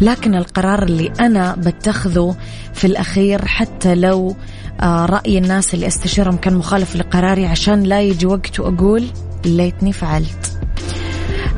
لكن 0.00 0.34
القرار 0.34 0.82
اللي 0.82 1.12
أنا 1.20 1.54
بتخذه 1.54 2.36
في 2.74 2.86
الأخير 2.86 3.44
حتى 3.44 3.94
لو 3.94 4.36
آه، 4.80 5.06
رأي 5.06 5.38
الناس 5.38 5.74
اللي 5.74 5.86
أستشيرهم 5.86 6.36
كان 6.36 6.54
مخالف 6.54 6.96
لقراري 6.96 7.46
عشان 7.46 7.82
لا 7.82 8.00
يجي 8.02 8.26
وقت 8.26 8.60
وأقول 8.60 9.06
ليتني 9.44 9.92
فعلت. 9.92 10.58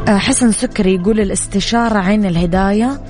آه، 0.09 0.19
حسن 0.19 0.53
سكري 0.53 0.95
يقول 0.95 1.21
الإستشارة 1.21 1.99
عين 1.99 2.25
الهداية 2.25 3.01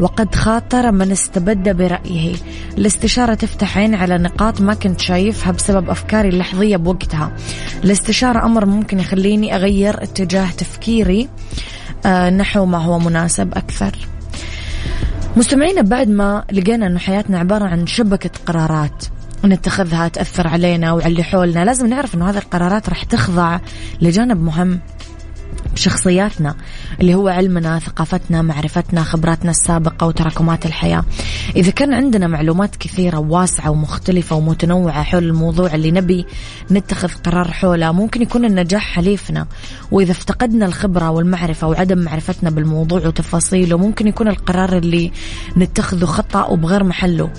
وقد 0.00 0.34
خاطر 0.34 0.92
من 0.92 1.12
استبد 1.12 1.68
برأيه. 1.76 2.34
الاستشارة 2.78 3.34
تفتح 3.34 3.78
عين 3.78 3.94
على 3.94 4.18
نقاط 4.18 4.60
ما 4.60 4.74
كنت 4.74 5.00
شايفها 5.00 5.52
بسبب 5.52 5.90
أفكاري 5.90 6.28
اللحظية 6.28 6.76
بوقتها. 6.76 7.32
الاستشارة 7.84 8.46
أمر 8.46 8.66
ممكن 8.66 9.00
يخليني 9.00 9.56
أغير 9.56 10.02
اتجاه 10.02 10.50
تفكيري 10.50 11.28
آه، 12.06 12.30
نحو 12.30 12.64
ما 12.64 12.78
هو 12.78 12.98
مناسب 12.98 13.54
أكثر. 13.54 13.92
مستمعينا 15.36 15.82
بعد 15.82 16.08
ما 16.08 16.44
لقينا 16.52 16.86
أنه 16.86 16.98
حياتنا 16.98 17.38
عبارة 17.38 17.64
عن 17.64 17.86
شبكة 17.86 18.30
قرارات 18.46 19.04
نتخذها 19.44 20.08
تأثر 20.08 20.48
علينا 20.48 20.92
وعلى 20.92 21.06
اللي 21.06 21.22
حولنا 21.22 21.64
لازم 21.64 21.86
نعرف 21.86 22.14
أنه 22.14 22.30
هذه 22.30 22.38
القرارات 22.38 22.88
راح 22.88 23.02
تخضع 23.02 23.58
لجانب 24.00 24.42
مهم. 24.42 24.80
بشخصياتنا 25.74 26.54
اللي 27.00 27.14
هو 27.14 27.28
علمنا 27.28 27.78
ثقافتنا 27.78 28.42
معرفتنا 28.42 29.02
خبراتنا 29.02 29.50
السابقة 29.50 30.06
وتراكمات 30.06 30.66
الحياة. 30.66 31.04
إذا 31.56 31.70
كان 31.70 31.94
عندنا 31.94 32.26
معلومات 32.26 32.76
كثيرة 32.76 33.18
واسعة 33.18 33.70
ومختلفة 33.70 34.36
ومتنوعة 34.36 35.02
حول 35.02 35.24
الموضوع 35.24 35.74
اللي 35.74 35.90
نبي 35.90 36.26
نتخذ 36.70 37.08
قرار 37.08 37.50
حوله 37.50 37.92
ممكن 37.92 38.22
يكون 38.22 38.44
النجاح 38.44 38.82
حليفنا. 38.82 39.46
وإذا 39.90 40.12
افتقدنا 40.12 40.66
الخبرة 40.66 41.10
والمعرفة 41.10 41.66
وعدم 41.68 41.98
معرفتنا 41.98 42.50
بالموضوع 42.50 43.06
وتفاصيله 43.06 43.78
ممكن 43.78 44.06
يكون 44.06 44.28
القرار 44.28 44.78
اللي 44.78 45.12
نتخذه 45.56 46.04
خطأ 46.04 46.44
وبغير 46.44 46.84
محله. 46.84 47.30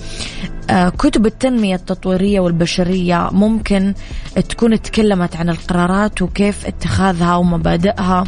آه، 0.70 0.88
كتب 0.88 1.26
التنمية 1.26 1.74
التطويرية 1.74 2.40
والبشرية 2.40 3.28
ممكن 3.32 3.94
تكون 4.48 4.82
تكلمت 4.82 5.36
عن 5.36 5.48
القرارات 5.48 6.22
وكيف 6.22 6.66
اتخاذها 6.66 7.36
ومبادئها. 7.36 8.24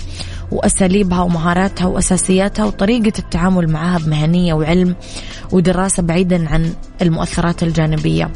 وأساليبها 0.53 1.23
ومهاراتها 1.23 1.87
وأساسياتها 1.87 2.65
وطريقة 2.65 3.13
التعامل 3.19 3.71
معها 3.71 3.99
بمهنية 3.99 4.55
وعلم 4.55 4.95
ودراسة 5.53 6.03
بعيدا 6.03 6.49
عن 6.49 6.73
المؤثرات 7.03 7.63
الجانبية. 7.63 8.31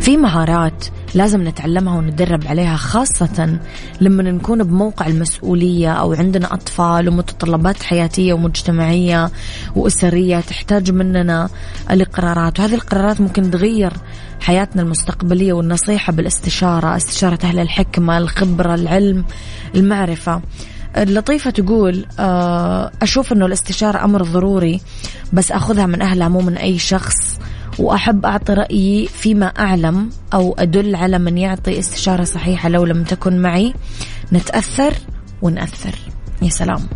في 0.00 0.16
مهارات 0.16 0.84
لازم 1.14 1.48
نتعلمها 1.48 1.98
ونتدرب 1.98 2.46
عليها 2.46 2.76
خاصة 2.76 3.58
لما 4.00 4.22
نكون 4.22 4.62
بموقع 4.64 5.06
المسؤولية 5.06 5.92
أو 5.92 6.12
عندنا 6.12 6.54
أطفال 6.54 7.08
ومتطلبات 7.08 7.82
حياتية 7.82 8.32
ومجتمعية 8.32 9.30
وأسرية 9.76 10.40
تحتاج 10.40 10.90
مننا 10.90 11.48
القرارات. 11.90 12.60
وهذه 12.60 12.74
القرارات 12.74 13.20
ممكن 13.20 13.50
تغير 13.50 13.92
حياتنا 14.40 14.82
المستقبلية 14.82 15.52
والنصيحة 15.52 16.12
بالاستشارة 16.12 16.96
استشارة 16.96 17.38
أهل 17.44 17.58
الحكمة 17.58 18.18
الخبرة 18.18 18.74
العلم 18.74 19.24
المعرفة. 19.74 20.42
اللطيفة 20.96 21.50
تقول 21.50 22.06
آه، 22.18 22.90
أشوف 23.02 23.32
أنه 23.32 23.46
الاستشارة 23.46 24.04
أمر 24.04 24.22
ضروري 24.22 24.80
بس 25.32 25.52
أخذها 25.52 25.86
من 25.86 26.02
أهلها 26.02 26.28
مو 26.28 26.40
من 26.40 26.56
أي 26.56 26.78
شخص. 26.78 27.38
وأحب 27.78 28.26
أعطي 28.26 28.52
رأيي 28.52 29.06
فيما 29.06 29.46
أعلم 29.46 30.10
أو 30.34 30.54
أدل 30.58 30.94
على 30.94 31.18
من 31.18 31.38
يعطي 31.38 31.78
استشارة 31.78 32.24
صحيحة 32.24 32.68
لو 32.68 32.84
لم 32.84 33.04
تكن 33.04 33.42
معي. 33.42 33.74
نتأثر 34.32 34.94
ونأثر. 35.42 35.94
يا 36.42 36.48
سلام. 36.48 36.88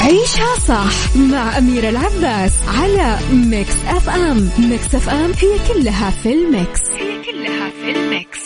عيشها 0.00 0.54
صح 0.68 1.16
مع 1.16 1.58
أميرة 1.58 1.88
العباس 1.88 2.52
على 2.68 3.18
Mix 3.32 3.74
FM 3.88 4.50
Mix 4.58 4.94
FM 4.94 5.30
هي 5.42 5.74
كلها 5.74 6.10
في 6.10 6.32
ال 6.32 6.42
mix. 6.42 6.80
هي 6.90 7.22
كلها 7.22 7.70
في 7.70 7.90
ال 7.96 8.05
mix. 8.05 8.40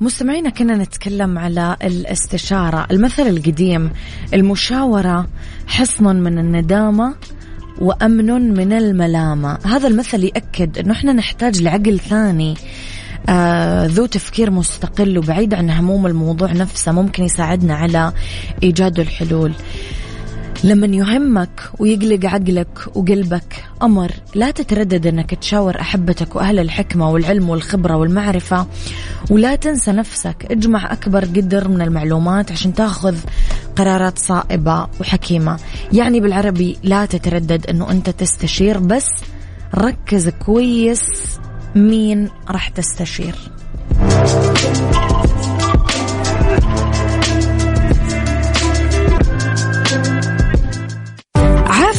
مستمعينا 0.00 0.50
كنا 0.50 0.76
نتكلم 0.76 1.38
على 1.38 1.76
الاستشارة 1.82 2.86
المثل 2.90 3.26
القديم 3.26 3.90
المشاورة 4.34 5.28
حصن 5.66 6.16
من 6.16 6.38
الندامة 6.38 7.14
وأمن 7.78 8.54
من 8.54 8.72
الملامة. 8.72 9.58
هذا 9.64 9.88
المثل 9.88 10.24
يأكد 10.24 10.78
أنه 10.78 10.92
إحنا 10.92 11.12
نحتاج 11.12 11.62
لعقل 11.62 11.98
ثاني 11.98 12.54
آه 13.28 13.86
ذو 13.86 14.06
تفكير 14.06 14.50
مستقل 14.50 15.18
وبعيد 15.18 15.54
عن 15.54 15.70
هموم 15.70 16.06
الموضوع 16.06 16.52
نفسه 16.52 16.92
ممكن 16.92 17.24
يساعدنا 17.24 17.74
على 17.74 18.12
إيجاد 18.62 19.00
الحلول. 19.00 19.52
لما 20.64 20.86
يهمك 20.86 21.70
ويقلق 21.78 22.26
عقلك 22.26 22.96
وقلبك. 22.96 23.64
أمر 23.82 24.12
لا 24.34 24.50
تتردد 24.50 25.06
أنك 25.06 25.34
تشاور 25.34 25.80
أحبتك 25.80 26.36
وأهل 26.36 26.58
الحكمة 26.58 27.10
والعلم 27.10 27.50
والخبرة 27.50 27.96
والمعرفة 27.96 28.66
ولا 29.30 29.56
تنسى 29.56 29.92
نفسك. 29.92 30.46
اجمع 30.50 30.92
أكبر 30.92 31.24
قدر 31.24 31.68
من 31.68 31.82
المعلومات 31.82 32.52
عشان 32.52 32.74
تأخذ 32.74 33.16
قرارات 33.76 34.18
صائبة 34.18 34.86
وحكيمة. 35.00 35.58
يعني 35.92 36.20
بالعربي 36.20 36.76
لا 36.82 37.06
تتردد 37.06 37.66
أنه 37.66 37.90
أنت 37.90 38.10
تستشير 38.10 38.78
بس 38.78 39.08
ركز 39.74 40.28
كويس 40.28 41.00
مين 41.74 42.28
راح 42.50 42.68
تستشير. 42.68 43.34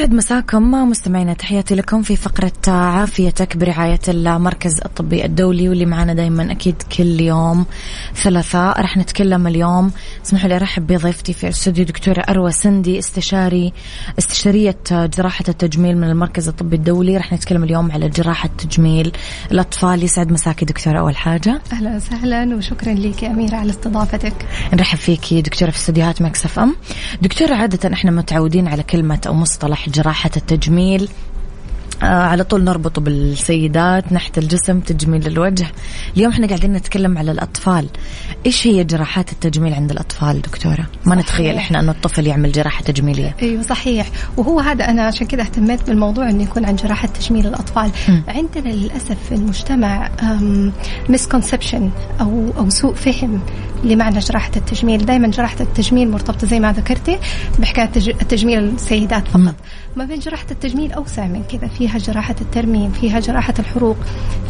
يسعد 0.00 0.14
مساكم 0.14 0.70
مستمعينا 0.70 1.32
تحياتي 1.34 1.74
لكم 1.74 2.02
في 2.02 2.16
فقرة 2.16 2.52
عافيتك 2.68 3.56
برعاية 3.56 4.00
المركز 4.08 4.80
الطبي 4.80 5.24
الدولي 5.24 5.68
واللي 5.68 5.86
معنا 5.86 6.14
دايما 6.14 6.52
أكيد 6.52 6.82
كل 6.96 7.20
يوم 7.20 7.66
ثلاثاء. 8.14 8.80
رح 8.80 8.96
نتكلم 8.96 9.46
اليوم 9.46 9.92
اسمحوا 10.26 10.48
لي 10.48 10.56
أرحب 10.56 10.86
بضيفتي 10.86 11.32
في 11.32 11.44
الاستوديو 11.44 11.84
دكتورة 11.84 12.20
أروى 12.20 12.52
سندي 12.52 12.98
استشاري 12.98 13.72
استشارية 14.18 14.76
جراحة 14.90 15.44
التجميل 15.48 15.96
من 15.96 16.10
المركز 16.10 16.48
الطبي 16.48 16.76
الدولي. 16.76 17.16
رح 17.16 17.32
نتكلم 17.32 17.64
اليوم 17.64 17.92
على 17.92 18.08
جراحة 18.08 18.48
تجميل 18.58 19.12
الأطفال. 19.52 20.02
يسعد 20.02 20.32
مساكي 20.32 20.64
دكتورة 20.64 20.98
أول 20.98 21.16
حاجة. 21.16 21.60
أهلا 21.72 21.96
وسهلا 21.96 22.56
وشكرا 22.56 22.94
لك 22.94 23.22
يا 23.22 23.30
أميرة 23.30 23.56
على 23.56 23.70
استضافتك. 23.70 24.34
نرحب 24.72 24.98
فيكي 24.98 25.42
دكتورة 25.42 25.70
في 25.70 25.76
استديوهات 25.76 26.22
مكسف 26.22 26.58
أم. 26.58 26.76
دكتورة 27.22 27.54
عادة 27.54 27.94
إحنا 27.94 28.10
متعودين 28.10 28.68
على 28.68 28.82
كلمة 28.82 29.20
أو 29.26 29.34
مصطلح 29.34 29.89
جراحة 29.90 30.30
التجميل. 30.36 31.08
آه 32.02 32.06
على 32.06 32.44
طول 32.44 32.64
نربطه 32.64 33.00
بالسيدات 33.00 34.12
نحت 34.12 34.38
الجسم 34.38 34.80
تجميل 34.80 35.26
الوجه. 35.26 35.66
اليوم 36.16 36.32
إحنا 36.32 36.46
قاعدين 36.46 36.72
نتكلم 36.72 37.18
على 37.18 37.30
الأطفال. 37.30 37.88
إيش 38.46 38.66
هي 38.66 38.84
جراحات 38.84 39.32
التجميل 39.32 39.74
عند 39.74 39.90
الأطفال 39.90 40.42
دكتورة؟ 40.42 40.86
ما 41.04 41.14
نتخيل 41.14 41.56
إحنا 41.56 41.80
أنه 41.80 41.92
الطفل 41.92 42.26
يعمل 42.26 42.52
جراحة 42.52 42.82
تجميلية. 42.82 43.36
أيوه 43.42 43.62
صحيح. 43.62 44.08
وهو 44.36 44.60
هذا 44.60 44.84
أنا 44.84 45.02
عشان 45.02 45.26
كذا 45.26 45.42
اهتميت 45.42 45.86
بالموضوع 45.86 46.30
إنه 46.30 46.42
يكون 46.42 46.64
عن 46.64 46.76
جراحة 46.76 47.08
تجميل 47.08 47.46
الأطفال. 47.46 47.90
م. 48.08 48.20
عندنا 48.28 48.72
للأسف 48.72 49.16
في 49.28 49.34
المجتمع 49.34 50.10
مسكونسبشن 51.08 51.90
أو 52.20 52.50
أو 52.58 52.70
سوء 52.70 52.94
فهم 52.94 53.40
لمعنى 53.84 54.18
جراحة 54.18 54.50
التجميل. 54.56 55.06
دائما 55.06 55.28
جراحة 55.28 55.56
التجميل 55.60 56.10
مرتبطة 56.10 56.46
زي 56.46 56.60
ما 56.60 56.72
ذكرتي 56.72 57.18
بحكاية 57.58 57.86
تج- 57.86 58.08
التجميل 58.08 58.58
السيدات 58.58 59.36
م. 59.36 59.52
ما 59.96 60.04
بين 60.04 60.18
جراحة 60.18 60.46
التجميل 60.50 60.92
أوسع 60.92 61.26
من 61.26 61.42
كذا 61.42 61.68
فيها 61.68 61.98
جراحة 61.98 62.34
الترميم 62.40 62.90
فيها 62.90 63.20
جراحة 63.20 63.54
الحروق 63.58 63.96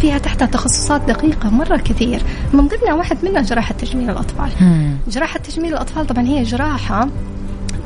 فيها 0.01 0.19
تحتها 0.19 0.47
تخصصات 0.47 1.01
دقيقة 1.09 1.51
مرة 1.51 1.77
كثير 1.77 2.23
من 2.53 2.69
ضمنها 2.69 2.95
واحد 2.95 3.17
منها 3.25 3.43
جراحة 3.43 3.75
تجميل 3.75 4.11
الأطفال 4.11 4.51
مم. 4.61 4.97
جراحة 5.09 5.39
تجميل 5.39 5.73
الأطفال 5.73 6.07
طبعا 6.07 6.27
هي 6.27 6.43
جراحة 6.43 7.09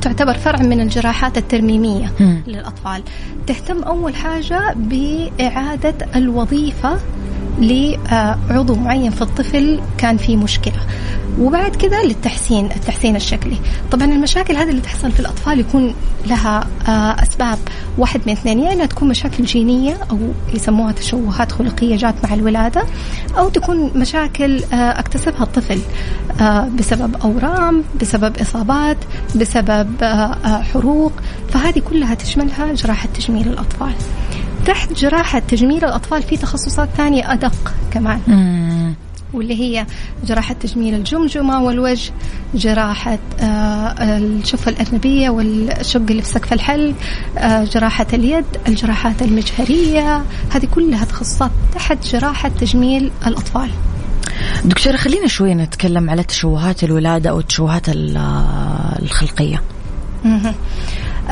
تعتبر 0.02 0.34
فرع 0.34 0.62
من 0.62 0.80
الجراحات 0.80 1.38
الترميمية. 1.38 2.12
للأطفال 2.46 3.02
تهتم 3.46 3.82
أول 3.82 4.14
حاجة 4.16 4.74
بإعادة 4.76 5.94
الوظيفة 6.16 6.98
لعضو 7.58 8.74
معين 8.74 9.10
في 9.10 9.22
الطفل 9.22 9.80
كان 9.98 10.16
فيه 10.16 10.36
مشكلة. 10.36 10.80
وبعد 11.40 11.76
كذا 11.76 12.02
للتحسين 12.02 12.66
التحسين 12.66 13.16
الشكلي. 13.16 13.56
طبعا 13.90 14.04
المشاكل 14.04 14.56
هذه 14.56 14.70
اللي 14.70 14.80
تحصل 14.80 15.12
في 15.12 15.20
الأطفال 15.20 15.60
يكون 15.60 15.94
لها 16.26 16.66
آه، 16.88 17.22
أسباب. 17.22 17.58
واحد 17.98 18.20
من 18.26 18.32
اثنين 18.32 18.58
يا 18.58 18.72
إنها 18.72 18.86
تكون 18.86 19.08
مشاكل 19.08 19.44
جينية 19.44 19.96
أو 20.10 20.18
يسموها 20.54 20.92
تشوهات 20.92 21.52
خلقية 21.52 21.96
جات 21.96 22.14
مع 22.24 22.34
الولادة 22.34 22.84
أو 23.38 23.48
تكون 23.48 23.90
مشاكل 23.94 24.62
آه، 24.72 24.74
اكتسبها 24.74 25.42
الطفل 25.42 25.78
آه، 26.40 26.68
بسبب 26.78 27.16
أورام 27.24 27.84
بسبب 28.00 28.36
إصابات 28.38 28.98
بسبب 29.36 30.04
حروق. 30.72 31.12
فهذه 31.48 31.78
كلها 31.78 32.14
تشملها 32.14 32.72
جراحة 32.72 33.08
تجميل 33.14 33.48
الأطفال. 33.48 33.94
تحت 34.66 34.92
جراحة 34.92 35.38
تجميل 35.38 35.84
الأطفال 35.84 36.22
في 36.22 36.36
تخصصات 36.36 36.88
ثانية 36.96 37.32
أدق 37.32 37.74
كمان. 37.90 38.20
مم. 38.26 38.94
واللي 39.32 39.60
هي 39.60 39.86
جراحة 40.24 40.54
تجميل 40.54 40.94
الجمجمة 40.94 41.62
والوجه 41.62 42.12
جراحة 42.54 43.18
آه، 43.40 44.18
الشفة 44.18 44.70
الأرنبية 44.70 45.30
والشق 45.30 46.00
اللي 46.10 46.22
في 46.22 46.28
سقف 46.28 46.52
الحلق 46.52 46.94
آه، 47.38 47.64
جراحة 47.64 48.06
اليد 48.12 48.44
الجراحات 48.68 49.22
المجهرية. 49.22 50.24
هذه 50.50 50.66
كلها 50.74 51.04
تخصصات 51.04 51.50
تحت 51.74 52.06
جراحة 52.06 52.48
تجميل 52.48 53.10
الأطفال. 53.26 53.70
دكتورة 54.64 54.96
خلينا 54.96 55.26
شوي 55.26 55.54
نتكلم 55.54 56.10
على 56.10 56.22
تشوهات 56.22 56.84
الولادة 56.84 57.30
أو 57.30 57.40
التشوهات 57.40 57.86
الخلقية. 59.02 59.62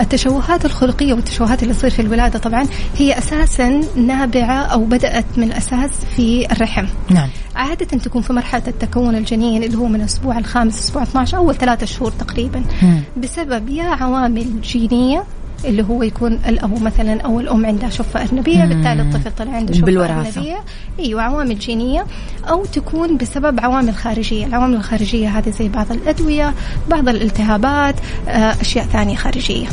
التشوهات 0.00 0.64
الخلقية 0.64 1.14
والتشوهات 1.14 1.62
اللي 1.62 1.74
تصير 1.74 1.90
في 1.90 2.02
الولادة 2.02 2.38
طبعا 2.38 2.66
هي 2.98 3.18
أساسا 3.18 3.80
نابعة 3.96 4.62
أو 4.62 4.84
بدأت 4.84 5.24
من 5.36 5.44
الأساس 5.44 5.90
في 6.16 6.52
الرحم. 6.52 6.86
نعم. 7.10 7.28
عادة 7.56 7.84
تكون 7.84 8.22
في 8.22 8.32
مرحلة 8.32 8.62
التكون 8.68 9.16
الجنين 9.16 9.62
اللي 9.62 9.78
هو 9.78 9.86
من 9.86 10.00
الأسبوع 10.00 10.38
الخامس 10.38 10.78
أسبوع 10.78 11.02
12 11.02 11.36
أول 11.36 11.54
ثلاثة 11.54 11.86
شهور 11.86 12.10
تقريبا. 12.10 12.64
مم. 12.82 13.00
بسبب 13.16 13.68
يا 13.68 13.84
عوامل 13.84 14.60
جينية 14.60 15.24
اللي 15.64 15.82
هو 15.82 16.02
يكون 16.02 16.32
الأب 16.32 16.82
مثلا 16.82 17.20
أو 17.20 17.40
الأم 17.40 17.66
عندها 17.66 17.90
شفة 17.90 18.22
أرنبية 18.22 18.64
بالتالي 18.64 19.02
الطفل 19.02 19.32
طلع 19.38 19.52
عنده 19.52 19.74
شفة 19.74 19.86
بالوراثة. 19.86 20.40
أرنبية 20.40 20.56
أيوة 20.98 21.22
عوامل 21.22 21.58
جينية 21.58 22.06
أو 22.48 22.64
تكون 22.64 23.16
بسبب 23.16 23.60
عوامل 23.60 23.94
خارجية. 23.94 24.46
العوامل 24.46 24.74
الخارجية 24.74 25.28
هذه 25.28 25.50
زي 25.50 25.68
بعض 25.68 25.92
الأدوية 25.92 26.54
بعض 26.90 27.08
الالتهابات 27.08 27.94
آه، 28.28 28.54
أشياء 28.60 28.84
ثانية 28.84 29.16
خارجية. 29.16 29.66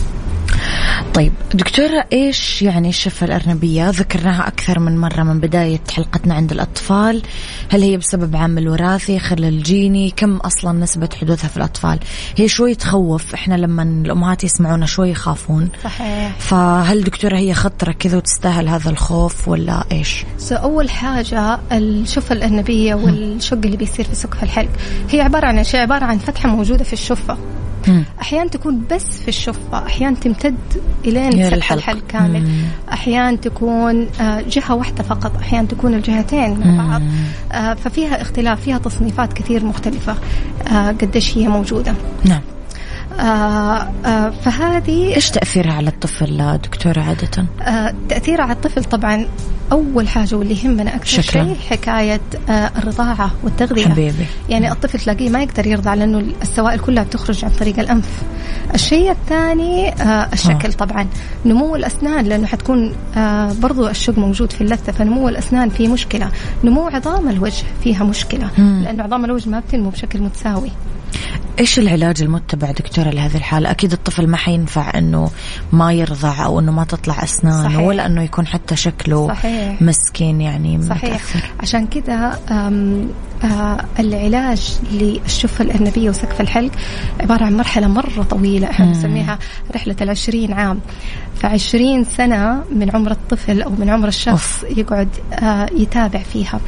طيب 1.13 1.33
دكتورة 1.53 2.05
إيش 2.13 2.61
يعني 2.61 2.89
الشفة 2.89 3.25
الأرنبية؟ 3.25 3.89
ذكرناها 3.89 4.47
أكثر 4.47 4.79
من 4.79 4.97
مرة 4.97 5.23
من 5.23 5.39
بداية 5.39 5.79
حلقتنا 5.91 6.33
عند 6.33 6.51
الأطفال. 6.51 7.21
هل 7.69 7.81
هي 7.81 7.97
بسبب 7.97 8.35
عامل 8.35 8.69
وراثي 8.69 9.19
خلل 9.19 9.63
جيني 9.63 10.13
كم 10.15 10.37
أصلا 10.37 10.79
نسبة 10.79 11.09
حدوثها 11.21 11.47
في 11.47 11.57
الأطفال؟ 11.57 11.99
هي 12.37 12.47
شوي 12.47 12.75
تخوف. 12.75 13.33
إحنا 13.33 13.55
لما 13.55 13.83
الأمهات 13.83 14.43
يسمعونا 14.43 14.85
شوي 14.85 15.09
يخافون. 15.09 15.69
صحيح. 15.83 16.35
فهل 16.39 17.03
دكتورة 17.03 17.37
هي 17.37 17.53
خطرة 17.53 17.91
كذا 17.91 18.17
وتستاهل 18.17 18.67
هذا 18.67 18.89
الخوف 18.89 19.47
ولا 19.47 19.83
إيش؟ 19.91 20.25
سو 20.37 20.55
أول 20.55 20.89
حاجة 20.89 21.59
الشفة 21.71 22.33
الأرنبية 22.35 22.95
والشق 22.95 23.59
اللي 23.65 23.77
بيصير 23.77 24.05
في 24.05 24.15
سقف 24.15 24.43
الحلق 24.43 24.69
هي 25.09 25.21
عبارة 25.21 25.47
عن 25.47 25.63
شيء 25.63 25.79
عبارة 25.79 26.05
عن 26.05 26.17
فتحة 26.17 26.49
موجودة 26.49 26.83
في 26.83 26.93
الشفة. 26.93 27.37
أحيانا 28.21 28.49
تكون 28.49 28.81
بس 28.91 29.05
في 29.05 29.27
الشفة 29.27 29.85
أحيانا 29.85 30.15
تمتد 30.15 30.57
الين 31.05 31.31
سقف 31.31 31.53
الحلق. 31.53 32.03
كامل. 32.07 32.49
أحيانا 32.93 33.37
تكون 33.37 34.07
آه، 34.21 34.41
جهة 34.41 34.75
واحدة 34.75 35.03
فقط 35.03 35.35
أحيانا 35.35 35.67
تكون 35.67 35.93
الجهتين 35.93 36.59
مع 36.59 36.87
بعض. 36.87 37.01
آه، 37.51 37.73
ففيها 37.73 38.21
اختلاف 38.21 38.61
فيها 38.61 38.77
تصنيفات 38.77 39.33
كثير 39.33 39.65
مختلفة 39.65 40.15
آه، 40.67 40.91
قديش 40.91 41.37
هي 41.37 41.47
موجودة. 41.47 41.93
نعم. 42.25 42.41
آه، 43.19 43.91
آه، 44.05 44.29
فهذه 44.29 45.15
إيش 45.15 45.29
تأثيرها 45.29 45.73
على 45.73 45.89
الطفل 45.89 46.59
دكتورة 46.63 46.99
عادة؟ 46.99 47.45
آه، 47.61 47.93
تأثيرها 48.09 48.43
على 48.43 48.53
الطفل 48.53 48.83
طبعا 48.83 49.25
أول 49.71 50.07
حاجة 50.07 50.35
واللي 50.35 50.63
يهمنا 50.63 50.95
أكثر 50.95 51.21
شكراً. 51.21 51.43
شيء 51.45 51.55
حكاية 51.69 52.21
آه، 52.49 52.71
الرضاعة 52.77 53.31
والتغذية. 53.43 53.85
حبيبي. 53.87 54.25
يعني 54.49 54.71
الطفل 54.71 54.99
تلاقيه 54.99 55.29
ما 55.29 55.43
يقدر 55.43 55.67
يرضع 55.67 55.93
لأنه 55.93 56.23
السوائل 56.41 56.79
كلها 56.79 57.03
بتخرج 57.03 57.45
عن 57.45 57.51
طريق 57.51 57.79
الأنف. 57.79 58.21
الشيء 58.73 59.11
الثاني 59.11 59.89
آه، 59.89 60.29
الشكل 60.33 60.73
طبعا. 60.73 61.07
نمو 61.45 61.75
الأسنان 61.75 62.25
لأنه 62.25 62.47
حتكون 62.47 62.93
آه، 63.17 63.53
برضو 63.61 63.87
الشق 63.87 64.17
موجود 64.17 64.51
في 64.51 64.61
اللثة 64.61 64.91
فنمو 64.91 65.29
الأسنان 65.29 65.69
فيه 65.69 65.87
مشكلة. 65.87 66.29
نمو 66.63 66.87
عظام 66.87 67.29
الوجه 67.29 67.63
فيها 67.83 68.03
مشكلة. 68.03 68.49
مم. 68.57 68.81
لأنه 68.83 69.03
عظام 69.03 69.25
الوجه 69.25 69.49
ما 69.49 69.59
بتنمو 69.59 69.89
بشكل 69.89 70.21
متساوي. 70.21 70.71
إيش 71.59 71.79
العلاج 71.79 72.21
المتبع 72.21 72.71
دكتورة 72.71 73.09
لهذه 73.09 73.37
الحالة؟ 73.37 73.71
أكيد 73.71 73.91
الطفل 73.91 74.27
ما 74.27 74.37
حينفع 74.37 74.97
إنه 74.97 75.29
ما 75.71 75.93
يرضع 75.93 76.45
أو 76.45 76.59
إنه 76.59 76.71
ما 76.71 76.83
تطلع 76.83 77.23
أسنانه 77.23 77.63
صحيح. 77.63 77.79
ولا 77.79 78.05
إنه 78.05 78.23
يكون 78.23 78.47
حتى 78.47 78.75
شكله 78.75 79.27
صحيح. 79.27 79.81
مسكين 79.81 80.41
يعني 80.41 80.81
صحيح 80.81 81.13
متأثر. 81.13 81.51
عشان 81.59 81.87
كذا 81.87 82.39
العلاج 83.99 84.79
للشفة 84.91 85.63
الأرنبية 85.63 86.09
وسقف 86.09 86.41
الحلق 86.41 86.71
عبارة 87.19 87.43
عن 87.43 87.57
مرحلة 87.57 87.87
مرة 87.87 88.23
طويلة 88.29 88.69
إحنا 88.69 88.85
نسميها 88.85 89.39
رحلة 89.75 89.95
العشرين 90.01 90.53
عام. 90.53 90.79
فعشرين 91.35 92.03
سنة 92.03 92.63
من 92.71 92.89
عمر 92.89 93.11
الطفل 93.11 93.61
أو 93.61 93.69
من 93.69 93.89
عمر 93.89 94.07
الشخص 94.07 94.63
يقعد 94.77 95.09
آه 95.33 95.69
يتابع 95.77 96.19
فيها. 96.19 96.59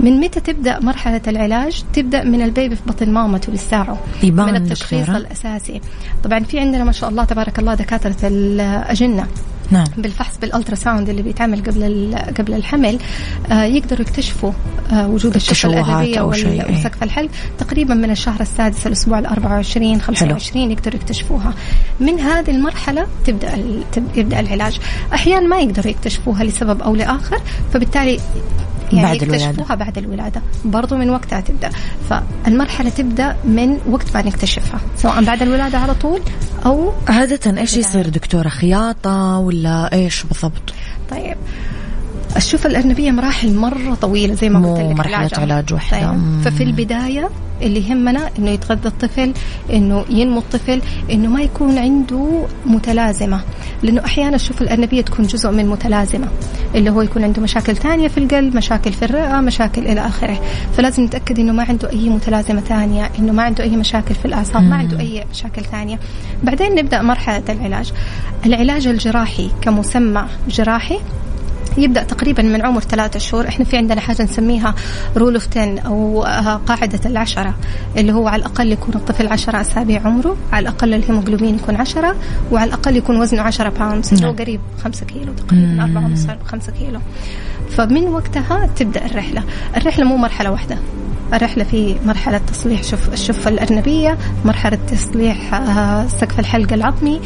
من 0.00 0.20
متى 0.20 0.40
تبدأ 0.40 0.78
مرحلة 0.80 1.20
العلاج؟ 1.28 1.82
تبدأ 1.92 2.24
من 2.24 2.42
البيبي 2.42 2.76
في 2.76 2.82
بطن 2.86 3.10
مامته 3.10 3.52
لساعه 3.52 3.98
من 4.22 4.56
التشخيص 4.56 5.00
دكتورة؟ 5.00 5.16
الأساسي. 5.16 5.80
طبعا 6.24 6.38
في 6.38 6.60
عندنا 6.60 6.84
ما 6.84 6.92
شاء 6.92 7.10
الله 7.10 7.24
تبارك 7.24 7.58
الله 7.58 7.74
دكاترة 7.74 8.16
الأجنة. 8.22 9.26
نعم. 9.70 9.84
بالفحص 9.96 10.36
بال 10.38 10.74
ultrasound 10.74 11.08
اللي 11.08 11.22
بيتعمل 11.22 11.62
قبل 11.62 12.14
قبل 12.38 12.54
الحمل 12.54 12.98
آه 13.52 13.62
يقدروا 13.64 14.00
يكتشفوا 14.00 14.52
آه 14.92 15.08
وجود 15.08 15.34
الشفه 15.34 15.68
وال- 16.22 16.60
إيه. 16.70 16.78
وسقف 16.78 17.02
الحلق. 17.02 17.30
تقريبا 17.58 17.94
من 17.94 18.10
الشهر 18.10 18.40
السادس 18.40 18.86
الأسبوع 18.86 19.18
ال 19.18 19.26
24 19.26 20.00
25 20.00 20.70
يقدروا 20.70 20.94
يكتشفوها. 20.96 21.54
من 22.00 22.20
هذه 22.20 22.50
المرحلة 22.50 23.06
تبدأ 23.26 23.54
يبدأ 24.16 24.40
العلاج. 24.40 24.78
أحيانا 25.14 25.46
ما 25.48 25.58
يقدروا 25.58 25.90
يكتشفوها 25.90 26.44
لسبب 26.44 26.82
أو 26.82 26.94
لآخر 26.94 27.38
فبالتالي 27.72 28.20
يعني 28.92 29.08
بعد 29.08 29.22
الولادة. 29.22 29.44
يكتشفوها 29.44 29.74
بعد 29.74 29.98
الولادة. 29.98 30.42
برضو 30.64 30.96
من 30.96 31.10
وقتها 31.10 31.40
تبدأ. 31.40 31.70
فالمرحلة 32.10 32.90
تبدأ 32.90 33.36
من 33.44 33.78
وقت 33.90 34.14
ما 34.14 34.22
نكتشفها. 34.22 34.80
سواء 34.96 35.24
بعد 35.24 35.42
الولادة 35.42 35.78
على 35.78 35.94
طول 35.94 36.20
أو 36.66 36.92
عادة 37.08 37.60
إيش 37.60 37.76
يصير 37.76 38.08
دكتورة؟ 38.08 38.48
خياطة 38.48 39.38
ولا 39.38 39.92
إيش 39.92 40.22
بالضبط؟ 40.22 40.72
طيب. 41.10 41.36
الشوفة 42.38 42.70
الأرنبية 42.70 43.10
مراحل 43.10 43.54
مرة 43.54 43.94
طويلة 43.94 44.34
زي 44.34 44.48
ما 44.48 44.74
قلت 44.74 44.80
لك. 44.80 44.98
مرحلة. 44.98 45.30
علاج 45.38 45.72
واحدة. 45.72 46.10
طيب. 46.10 46.18
ففي 46.44 46.62
البداية 46.62 47.28
اللي 47.62 47.88
يهمنا 47.88 48.30
إنه 48.38 48.50
يتغذى 48.50 48.88
الطفل 48.88 49.32
إنه 49.72 50.04
ينمو 50.10 50.38
الطفل 50.38 50.80
إنه 51.10 51.28
ما 51.28 51.40
يكون 51.40 51.78
عنده 51.78 52.46
متلازمة. 52.66 53.40
لأنه 53.82 54.04
أحيانا 54.04 54.36
الشوفة 54.36 54.62
الأرنبية 54.62 55.00
تكون 55.00 55.26
جزء 55.26 55.50
من 55.50 55.66
متلازمة. 55.66 56.28
اللي 56.74 56.90
هو 56.90 57.02
يكون 57.02 57.24
عنده 57.24 57.42
مشاكل 57.42 57.76
ثانية 57.76 58.08
في 58.08 58.18
القلب 58.18 58.56
مشاكل 58.56 58.92
في 58.92 59.04
الرئة 59.04 59.40
مشاكل 59.40 59.86
إلى 59.86 60.06
آخره. 60.06 60.40
فلازم 60.76 61.04
نتأكد 61.04 61.38
إنه 61.38 61.52
ما 61.52 61.62
عنده 61.68 61.90
أي 61.90 62.08
متلازمة 62.08 62.60
ثانية 62.60 63.10
إنه 63.18 63.32
ما 63.32 63.42
عنده 63.42 63.64
أي 63.64 63.76
مشاكل 63.76 64.14
في 64.14 64.24
الأعصاب 64.24 64.62
ما 64.62 64.76
عنده 64.76 65.00
أي 65.00 65.24
مشاكل 65.30 65.64
ثانية. 65.64 65.98
بعدين 66.42 66.74
نبدأ 66.74 67.02
مرحلة 67.02 67.42
العلاج. 67.48 67.92
العلاج 68.46 68.86
الجراحي 68.86 69.50
كمسمى 69.60 70.24
جراحي 70.48 70.98
يبدأ 71.76 72.02
تقريبا 72.02 72.42
من 72.42 72.66
عمر 72.66 72.80
ثلاثة 72.80 73.18
شهور. 73.18 73.48
إحنا 73.48 73.64
في 73.64 73.76
عندنا 73.76 74.00
حاجة 74.00 74.22
نسميها 74.22 74.74
rule 75.16 75.34
of 75.34 75.48
10 75.58 75.80
أو 75.80 76.22
قاعدة 76.66 77.00
العشرة 77.06 77.54
اللي 77.96 78.12
هو 78.12 78.28
على 78.28 78.40
الأقل 78.40 78.72
يكون 78.72 78.94
الطفل 78.94 79.28
10 79.28 79.60
أسابيع 79.60 80.06
عمره 80.06 80.36
على 80.52 80.62
الأقل 80.62 80.94
الهيموجلوبين 80.94 81.54
يكون 81.54 81.76
10 81.76 82.16
وعلى 82.52 82.68
الأقل 82.68 82.96
يكون 82.96 83.20
وزنه 83.20 83.42
10 83.42 83.68
pounds 83.68 84.12
اللي 84.12 84.26
هو 84.26 84.30
نعم. 84.30 84.38
قريب 84.38 84.60
5 84.84 85.06
كيلو 85.06 85.32
تقريبا 85.32 85.82
4 85.82 86.04
ونص 86.04 86.26
5 86.46 86.72
كيلو. 86.72 87.00
فمن 87.70 88.08
وقتها 88.08 88.66
تبدأ 88.76 89.06
الرحلة. 89.06 89.42
الرحلة 89.76 90.04
مو 90.04 90.16
مرحلة 90.16 90.50
واحدة. 90.50 90.78
الرحلة 91.34 91.64
في 91.64 91.96
مرحلة 92.04 92.38
تصليح 92.38 92.82
شف 92.82 93.12
الشفة 93.12 93.50
الأرنبية 93.50 94.18
مرحلة 94.44 94.78
تصليح 94.90 95.54
آه، 95.54 96.06
سقف 96.06 96.40
الحلق 96.40 96.72
العظمي 96.72 97.20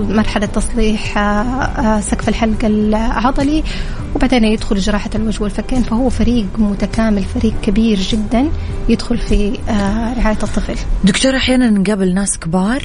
مرحلة 0.00 0.46
تصليح 0.46 1.18
آه، 1.18 1.20
آه، 1.20 2.00
سقف 2.00 2.28
الحلق 2.28 2.64
العضلي 2.64 3.64
وبعدين 4.14 4.44
يدخل 4.44 4.76
جراحة 4.76 5.10
الوجه 5.14 5.42
والفكين 5.42 5.82
فهو 5.82 6.08
فريق 6.08 6.46
متكامل 6.58 7.22
فريق 7.22 7.54
كبير 7.62 7.98
جدا 7.98 8.48
يدخل 8.88 9.18
في 9.18 9.58
رعاية 10.18 10.38
الطفل. 10.42 10.74
دكتورة 11.04 11.36
أحيانا 11.36 11.70
نقابل 11.70 12.14
ناس 12.14 12.38
كبار 12.38 12.82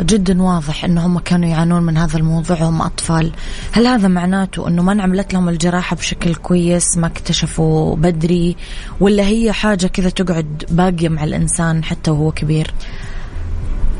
جدا 0.00 0.42
واضح 0.42 0.84
انهم 0.84 1.18
كانوا 1.18 1.48
يعانون 1.48 1.82
من 1.82 1.96
هذا 1.96 2.18
الموضوع 2.18 2.62
وهم 2.62 2.82
أطفال. 2.82 3.32
هل 3.72 3.86
هذا 3.86 4.08
معناته 4.08 4.68
إنه 4.68 4.82
ما 4.82 4.92
انعملت 4.92 5.34
لهم 5.34 5.48
الجراحة 5.48 5.96
بشكل 5.96 6.34
كويس 6.34 6.96
ما 6.98 7.06
اكتشفوا 7.06 7.96
بدري 7.96 8.56
ولا 9.00 9.22
هي 9.22 9.52
حاجة 9.52 9.86
كذا 9.86 10.10
تقعد 10.10 10.64
باقية 10.70 11.08
مع 11.08 11.24
الإنسان 11.24 11.84
حتى 11.84 12.10
وهو 12.10 12.32
كبير؟ 12.32 12.74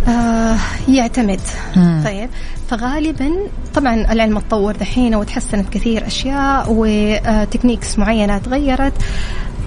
آه 0.09 0.57
يعتمد. 0.89 1.41
مم. 1.77 2.03
طيب. 2.05 2.29
فغالبا 2.71 3.31
طبعا 3.75 3.95
العلم 4.13 4.39
تطور 4.39 4.77
دحين 4.77 5.15
وتحسنت 5.15 5.69
كثير 5.69 6.07
أشياء 6.07 6.67
وتكنيكس 6.69 7.99
معينة 7.99 8.39
تغيرت. 8.39 8.93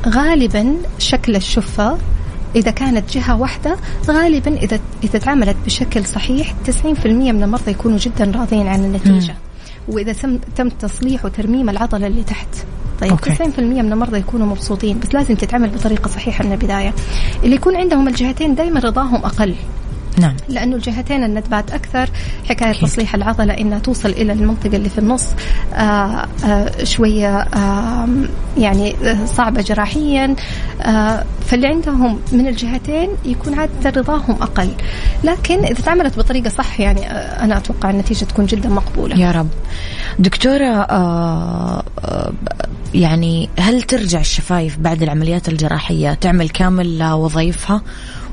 غالبا 0.08 0.76
شكل 0.98 1.36
الشفة 1.36 1.98
إذا 2.56 2.72
كانت 2.72 3.12
جهة 3.12 3.36
واحدة 3.42 3.78
غالبا 4.08 4.58
إذا 4.58 4.80
إذا 5.04 5.20
تعاملت 5.20 5.58
بشكل 5.66 6.06
صحيح 6.06 6.54
90% 6.66 7.06
من 7.06 7.44
المرضى 7.44 7.72
يكونوا 7.72 7.98
جدا 7.98 8.32
راضيين 8.36 8.68
عن 8.68 8.86
النتيجة. 8.86 9.36
وإذا 9.88 10.14
تم 10.14 10.38
تم 10.56 10.70
تصليح 10.70 11.26
وترميم 11.26 11.70
العضلة 11.70 12.08
اللي 12.08 12.24
تحت. 12.24 12.48
طيب 13.02 13.12
أوكي. 13.12 13.36
90% 13.36 13.60
من 13.60 13.94
المرضى 13.94 14.18
يكونوا 14.18 14.48
مبسوطين 14.48 15.00
بس 15.00 15.14
لازم 15.14 15.36
تتعمل 15.36 15.70
بطريقة 15.70 16.08
صحيحة 16.08 16.46
من 16.46 16.52
البدايه 16.52 16.94
اللي 17.44 17.56
يكون 17.56 17.76
عندهم 17.76 18.08
الجهتين 18.08 18.56
دائما 18.56 18.80
رضاهم 18.80 19.16
أقل. 19.16 19.56
نعم. 20.20 20.36
لأنه 20.50 20.76
الجهتين 20.76 21.24
الندبات 21.24 21.72
أكثر. 21.72 22.10
حكاية 22.50 22.72
أكيد. 22.72 22.82
تصليح 22.82 23.16
العضلة 23.16 23.54
إنها 23.54 23.80
توصل 23.80 24.10
إلى 24.10 24.34
المنطقة 24.34 24.76
اللي 24.76 24.90
في 24.90 24.98
النص 24.98 25.26
آه 25.74 26.26
آه 26.46 26.84
شوية 26.84 27.38
آه 27.40 28.08
يعني 28.58 28.96
صعبة 29.26 29.62
جراحيا. 29.62 30.36
فاللي 31.46 31.68
عندهم 31.68 32.20
من 32.32 32.48
الجهتين 32.48 33.10
يكون 33.26 33.60
عاده 33.60 33.90
رضاهم 34.02 34.38
أقل. 34.42 34.70
لكن 35.24 35.60
إذا 35.66 35.82
تعملت 35.84 36.18
بطريقة 36.18 36.50
صح 36.50 36.80
يعني 36.80 37.12
أنا 37.12 37.58
أتوقع 37.58 37.90
النتيجة 37.90 38.26
تكون 38.26 38.46
جدا 38.46 38.70
مقبولة. 38.70 39.20
يا 39.20 39.32
رب. 39.32 39.48
دكتورة 40.20 40.66
آه 40.66 41.84
يعني 42.94 43.50
هل 43.60 43.82
ترجع 43.82 44.20
الشفايف 44.20 44.78
بعد 44.78 45.04
العمليات 45.04 45.50
الجراحية؟ 45.50 46.14
تعمل 46.14 46.50
كامل 46.50 47.04
وظائفها 47.04 47.82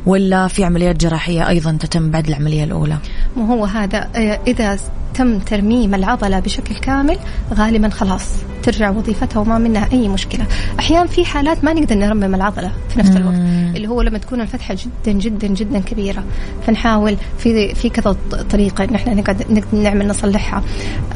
ولا 0.07 0.49
في 0.49 0.65
عمليات 0.65 0.97
جراحية 0.97 1.49
أيضا 1.49 1.77
تتم 1.81 2.11
بعد 2.11 2.29
العملية 2.29 2.65
الأولى؟ 2.65 2.97
ما 3.37 3.55
هو 3.55 3.65
هذا 3.65 4.09
إذا 4.47 4.79
تم 5.15 5.39
ترميم 5.39 5.95
العضلة 5.95 6.41
بشكل 6.41 6.75
كامل 6.75 7.19
غالبا 7.55 7.89
خلاص 7.89 8.29
ترجع 8.63 8.91
وظيفتها 8.91 9.41
وما 9.41 9.59
منها 9.59 9.89
أي 9.93 10.09
مشكلة. 10.09 10.47
أحيانا 10.79 11.07
في 11.07 11.25
حالات 11.25 11.65
ما 11.65 11.73
نقدر 11.73 11.95
نرمم 11.95 12.35
العضلة 12.35 12.73
في 12.89 12.99
نفس 12.99 13.17
الوقت 13.17 13.35
اللي 13.77 13.89
هو 13.89 14.03
لما 14.03 14.19
تكون 14.19 14.41
الفتحة 14.41 14.75
جدا 14.75 15.19
جدا 15.19 15.47
جدا 15.47 15.79
كبيرة. 15.79 16.25
فنحاول 16.67 17.17
في 17.39 17.75
في 17.75 17.89
كذا 17.89 18.17
طريقة 18.51 18.85
إن 18.85 18.95
إحنا 18.95 19.15
نقعد 19.15 19.43
نقدر 19.51 19.79
نعمل 19.79 20.09
نصلحها. 20.09 20.63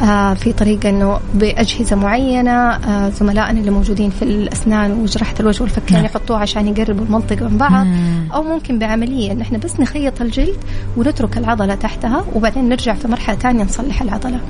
آه 0.00 0.35
في 0.35 0.53
طريقة 0.53 0.88
إنه 0.90 1.20
بأجهزة 1.35 1.96
معينة 1.96 2.50
آه 2.50 3.09
زملائنا 3.09 3.61
اللي 3.61 3.70
موجودين 3.70 4.11
في 4.11 4.22
الأسنان 4.22 4.92
وجراحة 4.92 5.35
الوجه 5.40 5.62
والفكين 5.62 5.96
نعم. 5.96 6.05
يحطوها 6.07 6.38
عشان 6.38 6.68
يقربوا 6.68 7.05
المنطقة 7.05 7.48
من 7.48 7.59
بعض. 7.59 7.87
أو 8.35 8.42
ممكن 8.42 8.79
بعملية 8.79 9.33
إن 9.33 9.40
إحنا 9.40 9.59
بس 9.59 9.81
نخيط 9.81 10.20
الجلد 10.20 10.57
ونترك 10.96 11.38
العضلة 11.38 11.74
تحتها 11.74 12.24
وبعدين 12.35 12.68
نرجع 12.68 12.94
في 12.94 13.09
مرحلة 13.09 13.37
ثانية 13.37 13.64
نصلح 13.64 13.89
العضلة 14.00 14.40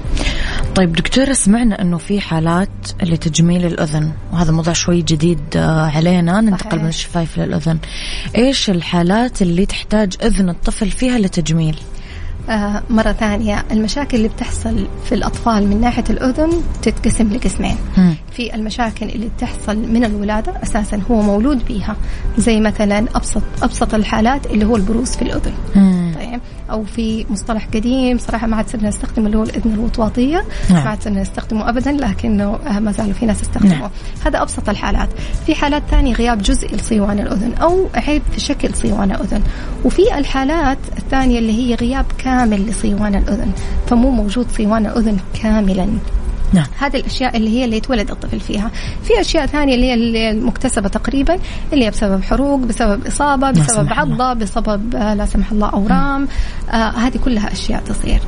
طيب 0.75 0.93
دكتورة 0.93 1.33
سمعنا 1.33 1.83
أنه 1.83 1.99
في 1.99 2.21
حالات 2.21 2.69
لتجميل 3.03 3.67
الأذن 3.67 4.13
وهذا 4.33 4.53
موضوع 4.53 4.73
شوي 4.73 5.03
جديد 5.03 5.41
آه، 5.57 5.87
علينا 5.87 6.41
ننتقل. 6.41 6.79
من 6.79 6.89
الشفايف 6.89 7.39
للأذن 7.39 7.79
إيش 8.37 8.71
الحالات 8.71 9.43
اللي 9.43 9.67
تحتاج 9.67 10.13
أذن 10.23 10.49
الطفل 10.49 10.91
فيها 10.91 11.19
لتجميل 11.19 11.77
آه 12.51 12.83
مرة 12.91 13.13
ثانية 13.13 13.65
المشاكل 13.71 14.17
اللي 14.17 14.29
بتحصل 14.29 14.87
في 15.05 15.15
الأطفال 15.15 15.67
من 15.69 15.81
ناحية 15.81 16.05
الأذن 16.11 16.51
تتقسم 16.83 17.33
لقسمين. 17.33 17.77
في 18.33 18.55
المشاكل 18.55 19.09
اللي 19.09 19.29
بتحصل 19.37 19.77
من 19.77 20.05
الولادة 20.05 20.53
أساسا 20.63 21.03
هو 21.11 21.23
مولود 21.23 21.65
بيها 21.65 21.97
زي 22.39 22.61
مثلا 22.61 22.99
أبسط 23.15 23.43
أبسط 23.63 23.95
الحالات 23.95 24.47
اللي 24.47 24.65
هو 24.65 24.77
البروز 24.77 25.11
في 25.11 25.23
الأذن 25.23 25.53
مم. 25.77 26.00
أو 26.71 26.85
في 26.85 27.27
مصطلح 27.31 27.67
قديم 27.75 28.19
صراحة 28.19 28.47
ما 28.47 28.57
عاد 28.57 28.69
صرنا 28.69 28.89
نستخدمه 28.89 29.27
اللي 29.27 29.39
هو 29.39 29.43
الإذن 29.43 29.73
الوطواطيه 29.73 30.45
نعم. 30.71 30.85
ما 30.85 30.91
عاد 30.91 31.03
صرنا 31.03 31.21
نستخدمه 31.23 31.69
ابدا 31.69 31.93
لكنه 31.93 32.59
ما 32.81 32.93
زالوا 32.93 33.13
في 33.13 33.27
ناس 33.27 33.43
يستخدموه. 33.43 33.79
نعم. 33.79 33.91
هذا 34.27 34.43
أبسط 34.43 34.69
الحالات. 34.69 35.09
في 35.47 35.55
حالات 35.55 35.83
ثانية 35.91 36.15
غياب 36.15 36.43
جزئي 36.43 36.77
لصيوان 36.77 37.19
الأذن 37.19 37.55
أو 37.55 37.89
عيب 37.95 38.23
في 38.33 38.41
شكل 38.41 38.75
صيوان 38.75 39.11
الأذن. 39.11 39.43
وفي 39.85 40.19
الحالات 40.19 40.79
الثانية 40.99 41.39
اللي 41.39 41.53
هي 41.53 41.75
غياب 41.75 42.05
كامل 42.19 42.67
لصيوان 42.67 43.15
الأذن. 43.15 43.53
فمو 43.87 44.11
موجود 44.11 44.47
صيوان 44.57 44.87
الأذن 44.87 45.17
كاملا. 45.43 45.89
نعم. 46.53 46.67
هذه 46.79 46.97
الأشياء 46.97 47.37
اللي 47.37 47.51
هي 47.51 47.65
اللي 47.65 47.77
يتولد 47.77 48.11
الطفل 48.11 48.41
فيها. 48.41 48.71
في 49.05 49.21
أشياء 49.21 49.47
ثانية 49.47 49.75
اللي 49.75 49.87
هي 49.87 49.95
اللي 49.95 50.31
المكتسبه 50.31 50.89
تقريبا 50.89 51.39
اللي 51.73 51.85
هي 51.85 51.91
بسبب 51.91 52.23
حروق 52.23 52.59
بسبب 52.59 53.07
إصابة 53.07 53.51
بسبب. 53.51 53.89
عضة 53.93 54.33
بسبب 54.33 54.97
آه، 54.97 55.15
لا 55.15 55.27
سمح 55.27 55.53
الله 55.53 55.69
أورام. 55.69 56.29
آه 56.71 56.91
هذه 56.91 57.17
كلها 57.25 57.53
أشياء 57.53 57.83
تصير. 57.83 58.21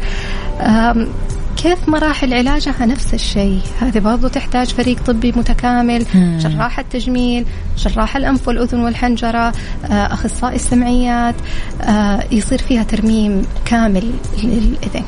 آم، 0.61 1.09
كيف 1.57 1.89
مراحل 1.89 2.35
علاجها؟ 2.35 2.87
نفس 2.87 3.15
الشيء. 3.15 3.61
هذه 3.81 3.99
برضو 3.99 4.29
تحتاج 4.29 4.67
فريق 4.69 5.03
طبي 5.03 5.33
متكامل 5.37 6.05
مم. 6.15 6.39
جراح 6.41 6.79
التجميل 6.79 7.45
جراح 7.79 8.17
الأنف 8.17 8.49
والأذن 8.49 8.81
والحنجرة 8.81 9.39
آه، 9.39 9.53
أخصائي 9.91 10.57
السمعيات 10.57 11.35
آه، 11.83 12.25
يصير 12.33 12.59
فيها 12.59 12.83
ترميم 12.83 13.43
كامل 13.65 14.13
للإذن. 14.45 15.05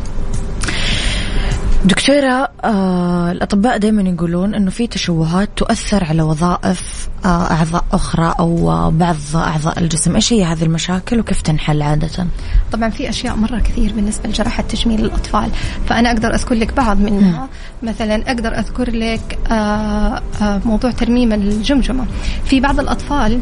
دكتورة 1.84 2.48
آه 2.64 3.32
الأطباء 3.32 3.78
دائما 3.78 4.02
يقولون 4.02 4.54
أنه 4.54 4.70
في 4.70 4.86
تشوهات 4.86 5.48
تؤثر 5.56 6.04
على 6.04 6.22
وظائف 6.22 7.08
آه 7.24 7.50
أعضاء 7.50 7.84
أخرى 7.92 8.34
أو 8.40 8.70
آه 8.70 8.90
بعض 8.90 9.16
أعضاء 9.34 9.78
الجسم. 9.78 10.14
إيش 10.14 10.32
هي 10.32 10.44
هذه 10.44 10.62
المشاكل 10.62 11.20
وكيف 11.20 11.42
تنحل 11.42 11.82
عادة؟ 11.82 12.26
طبعا 12.72 12.90
في 12.90 13.08
أشياء 13.08 13.36
مرة 13.36 13.58
كثير 13.58 13.92
بالنسبة 13.92 14.28
لجراحة 14.28 14.62
تجميل 14.62 15.04
الأطفال 15.04 15.50
فأنا 15.88 16.10
أقدر 16.12 16.34
أذكر 16.34 16.54
لك 16.54 16.74
بعض 16.74 17.00
منها. 17.00 17.48
مثلا 17.82 18.14
أقدر 18.26 18.58
أذكر 18.58 18.90
لك 18.90 19.38
آه، 19.50 20.22
آه، 20.42 20.60
موضوع 20.64 20.90
ترميم 20.90 21.32
الجمجمة. 21.32 22.06
في 22.44 22.60
بعض 22.60 22.80
الأطفال 22.80 23.40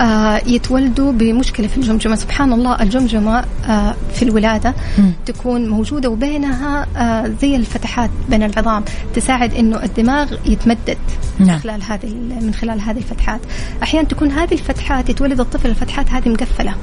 آه 0.00 0.40
يتولدوا 0.46 1.12
بمشكلة 1.12 1.66
في 1.66 1.76
الجمجمة. 1.76 2.16
سبحان 2.16 2.52
الله 2.52 2.82
الجمجمة 2.82 3.44
آه 3.68 3.94
في 4.14 4.22
الولادة. 4.22 4.74
تكون 5.26 5.68
موجودة 5.68 6.08
وبينها 6.08 6.86
آه 6.96 7.32
زي 7.40 7.56
الفتحات 7.56 8.10
بين 8.30 8.42
العظام. 8.42 8.84
تساعد 9.14 9.54
إنه 9.54 9.82
الدماغ 9.82 10.32
يتمدد 10.46 10.98
نعم. 11.38 11.48
من 11.48 11.58
خلال 11.58 11.82
هذه 11.82 12.14
من 12.40 12.54
خلال 12.54 12.80
هذه 12.80 12.98
الفتحات. 12.98 13.40
أحيانا 13.82 14.08
تكون 14.08 14.30
هذه 14.30 14.52
الفتحات 14.52 15.08
يتولد 15.08 15.40
الطفل 15.40 15.68
الفتحات 15.68 16.10
هذه 16.10 16.28
مقفلة. 16.28 16.74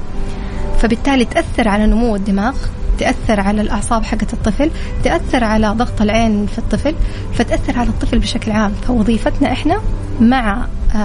فبالتالي 0.78 1.24
تأثر 1.24 1.68
على 1.68 1.86
نمو 1.86 2.16
الدماغ. 2.16 2.54
تأثر 2.98 3.40
على 3.40 3.60
الأعصاب 3.60 4.04
حقت 4.04 4.32
الطفل 4.32 4.70
تأثر 5.04 5.44
على 5.44 5.68
ضغط 5.68 6.02
العين 6.02 6.46
في 6.46 6.58
الطفل 6.58 6.94
فتأثر 7.34 7.78
على 7.78 7.88
الطفل 7.88 8.18
بشكل 8.18 8.52
عام. 8.52 8.72
فوظيفتنا 8.86 9.52
إحنا 9.52 9.80
مع 10.20 10.66
آه، 10.94 10.98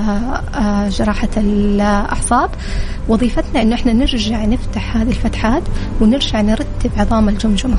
آه، 0.56 0.90
جراحة 0.90 1.30
الأعصاب 1.38 2.50
وظيفتنا 3.08 3.62
إنه 3.62 3.76
إحنا 3.76 3.94
نرجع 3.94 4.46
نفتح 4.46 4.98
هذه 4.98 5.10
الفتحات 5.10 5.64
ونرجع 6.02 6.42
نرتب 6.42 6.92
عظام 6.98 7.30
الجمجمة. 7.30 7.78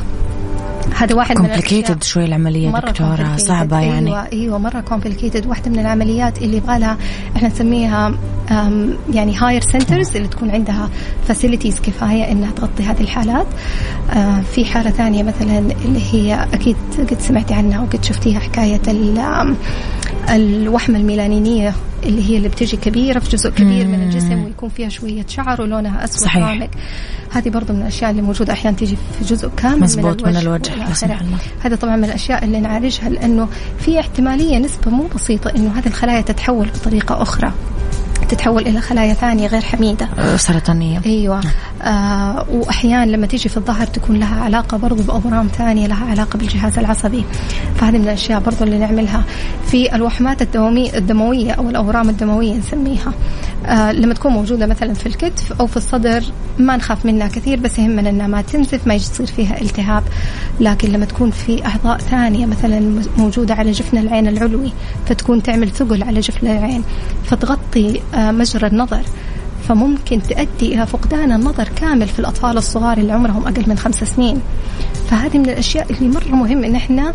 هذا 0.96 1.14
واحد 1.14 1.38
من 1.38 1.54
complicated 1.54 2.04
شوي 2.04 2.26
دكتورة 2.26 3.36
complicated. 3.36 3.40
صعبة 3.40 3.80
يعني. 3.80 4.10
أيوه 4.10 4.28
أيوه 4.32 4.58
مرة 4.58 4.80
complicated 4.80 5.46
واحدة 5.46 5.70
من 5.70 5.78
العمليات 5.78 6.42
اللي 6.42 6.56
يبغى 6.56 6.78
لها 6.78 6.96
إحنا 7.36 7.48
نسميها 7.48 8.14
يعني 9.12 9.36
higher 9.36 9.60
centers 9.60 10.16
اللي 10.16 10.28
تكون 10.28 10.50
عندها 10.50 10.90
facilities 11.28 11.80
كفاية 11.80 12.32
إنها 12.32 12.50
تغطي 12.52 12.82
هذه 12.82 13.00
الحالات 13.00 13.46
آه، 14.10 14.40
في 14.40 14.64
حالة 14.64 14.90
ثانية 14.90 15.22
مثلا 15.22 15.58
اللي 15.58 16.02
هي 16.12 16.48
أكيد 16.52 16.76
قد 16.98 17.20
سمعتي 17.20 17.54
عنها 17.54 17.80
وقد 17.80 18.04
شفتيها 18.04 18.38
حكاية 18.38 18.80
الوحمه 20.30 20.98
الميلانينية 20.98 21.74
اللي 22.04 22.30
هي 22.30 22.36
اللي 22.36 22.48
بتجي 22.48 22.76
كبيرة 22.76 23.18
في 23.18 23.30
جزء 23.30 23.50
كبير 23.50 23.86
من 23.86 24.02
الجسم 24.02 24.44
ويكون 24.44 24.68
فيها 24.68 24.88
شوية 24.88 25.24
شعر 25.28 25.62
ولونها 25.62 26.04
أسود 26.04 26.22
صحيح. 26.22 26.48
غامق 26.48 26.70
هذه 27.30 27.48
برضو 27.48 27.72
من 27.72 27.82
الأشياء 27.82 28.10
اللي 28.10 28.22
موجودة 28.22 28.52
أحيانا 28.52 28.76
تيجي 28.76 28.96
في 28.96 29.24
جزء 29.34 29.50
كامل 29.56 29.80
مزبوط، 29.80 30.22
من 30.22 30.32
من 30.32 30.36
الوجه, 30.36 30.48
الوجه، 30.48 30.72
والآخرة. 30.72 30.94
سمح 30.94 31.20
الله. 31.20 31.36
هذا 31.60 31.76
طبعا 31.76 31.96
من 31.96 32.04
الأشياء 32.04 32.44
اللي 32.44 32.60
نعالجها 32.60 33.08
لأنه 33.08 33.48
في 33.78 34.00
احتمالية 34.00 34.58
نسبة 34.58 34.90
مو 34.90 35.04
بسيطة 35.14 35.50
إنه 35.56 35.78
هذه 35.78 35.86
الخلايا 35.86 36.20
تتحول 36.20 36.66
بطريقة 36.66 37.22
أخرى 37.22 37.52
تتحول 38.28 38.66
إلى 38.66 38.80
خلايا 38.80 39.14
ثانية 39.14 39.46
غير 39.46 39.60
حميدة. 39.60 40.08
آه، 40.18 40.36
سرطانية. 40.36 41.00
أيوه. 41.06 41.40
آه 41.82 42.46
وأحيانا 42.50 43.10
لما 43.10 43.26
تيجي 43.26 43.48
في 43.48 43.56
الظهر 43.56 43.86
تكون 43.86 44.16
لها 44.16 44.44
علاقة 44.44 44.76
برضو 44.76 45.02
بأورام 45.02 45.48
ثانية 45.48 45.86
لها 45.86 46.06
علاقة 46.10 46.36
بالجهاز 46.36 46.78
العصبي. 46.78 47.24
فهذه 47.76 47.96
من 47.98 48.04
الأشياء 48.04 48.40
برضو 48.40 48.64
اللي 48.64 48.78
نعملها 48.78 49.24
في 49.66 49.94
الوحمات 49.94 50.42
الدموية 50.42 50.96
الدموية 50.96 51.52
أو 51.52 51.70
الأورام 51.70 52.08
الدموية 52.08 52.54
نسميها. 52.54 53.12
آه 53.66 53.92
لما 53.92 54.14
تكون 54.14 54.32
موجودة 54.32 54.66
مثلا 54.66 54.94
في 54.94 55.06
الكتف 55.06 55.52
أو 55.60 55.66
في 55.66 55.76
الصدر 55.76 56.22
ما 56.58 56.76
نخاف 56.76 57.06
منها 57.06 57.28
كثير 57.28 57.60
بس 57.60 57.78
يهمنا 57.78 58.10
إنها 58.10 58.26
ما 58.26 58.42
تنزف 58.42 58.86
ما 58.86 58.94
يصير 58.94 59.26
فيها 59.26 59.60
التهاب. 59.60 60.02
لكن 60.60 60.92
لما 60.92 61.04
تكون 61.04 61.30
في 61.30 61.66
أعضاء 61.66 61.98
ثانية 61.98 62.46
مثلا 62.46 63.02
موجودة 63.18 63.54
على 63.54 63.70
جفن 63.70 63.98
العين 63.98 64.28
العلوي 64.28 64.72
فتكون 65.06 65.42
تعمل 65.42 65.70
ثقل 65.70 66.02
على 66.02 66.20
جفن 66.20 66.46
العين 66.46 66.82
فتغطي 67.24 68.00
آه 68.14 68.17
مجرى 68.18 68.66
النظر 68.66 69.02
فممكن 69.68 70.22
تؤدي 70.22 70.74
إلى 70.74 70.86
فقدان 70.86 71.32
النظر 71.32 71.68
كامل 71.76 72.06
في 72.08 72.18
الأطفال 72.18 72.56
الصغار 72.58 72.98
اللي 72.98 73.12
عمرهم 73.12 73.42
أقل 73.46 73.64
من 73.66 73.78
خمس 73.78 74.04
سنين. 74.04 74.40
فهذه 75.10 75.38
من 75.38 75.44
الأشياء 75.44 75.86
اللي 75.92 76.08
مرة 76.08 76.28
مهم 76.36 76.64
إن 76.64 76.74
إحنا 76.74 77.12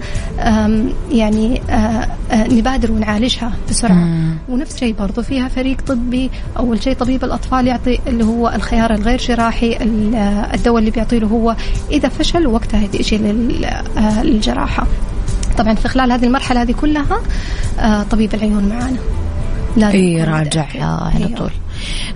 يعني 1.11 1.61
آه، 1.69 2.07
آه، 2.31 2.47
نبادر 2.47 2.91
ونعالجها 2.91 3.51
بسرعة. 3.69 3.93
مم. 3.95 4.35
ونفس 4.49 4.73
الشيء 4.75 4.95
برضو 4.99 5.21
فيها 5.21 5.47
فريق 5.47 5.81
طبي. 5.87 6.29
أول 6.57 6.83
شيء 6.83 6.93
طبيب 6.93 7.23
الأطفال 7.23 7.67
يعطي 7.67 7.99
اللي 8.07 8.23
هو 8.25 8.49
الخيار 8.55 8.93
الغير 8.93 9.17
جراحي 9.17 9.75
آه، 9.75 10.53
الدواء 10.53 10.79
اللي 10.79 10.91
بيعطيه 10.91 11.19
له 11.19 11.27
هو. 11.27 11.55
إذا 11.91 12.09
فشل 12.09 12.47
وقتها 12.47 12.81
يجي 12.93 13.17
لل- 13.17 13.65
آه، 13.97 14.23
للجراحة. 14.23 14.87
طبعا 15.57 15.73
في 15.73 15.87
خلال 15.87 16.11
هذه 16.11 16.25
المرحلة 16.25 16.61
هذه 16.61 16.71
كلها 16.71 17.19
طبيب 18.11 18.33
العيون 18.33 18.69
معانا. 18.69 18.97
لازم 19.77 19.97
اي 19.97 20.23
راجع. 20.23 20.65
على 20.75 21.25
أيوه. 21.25 21.37
طول. 21.37 21.51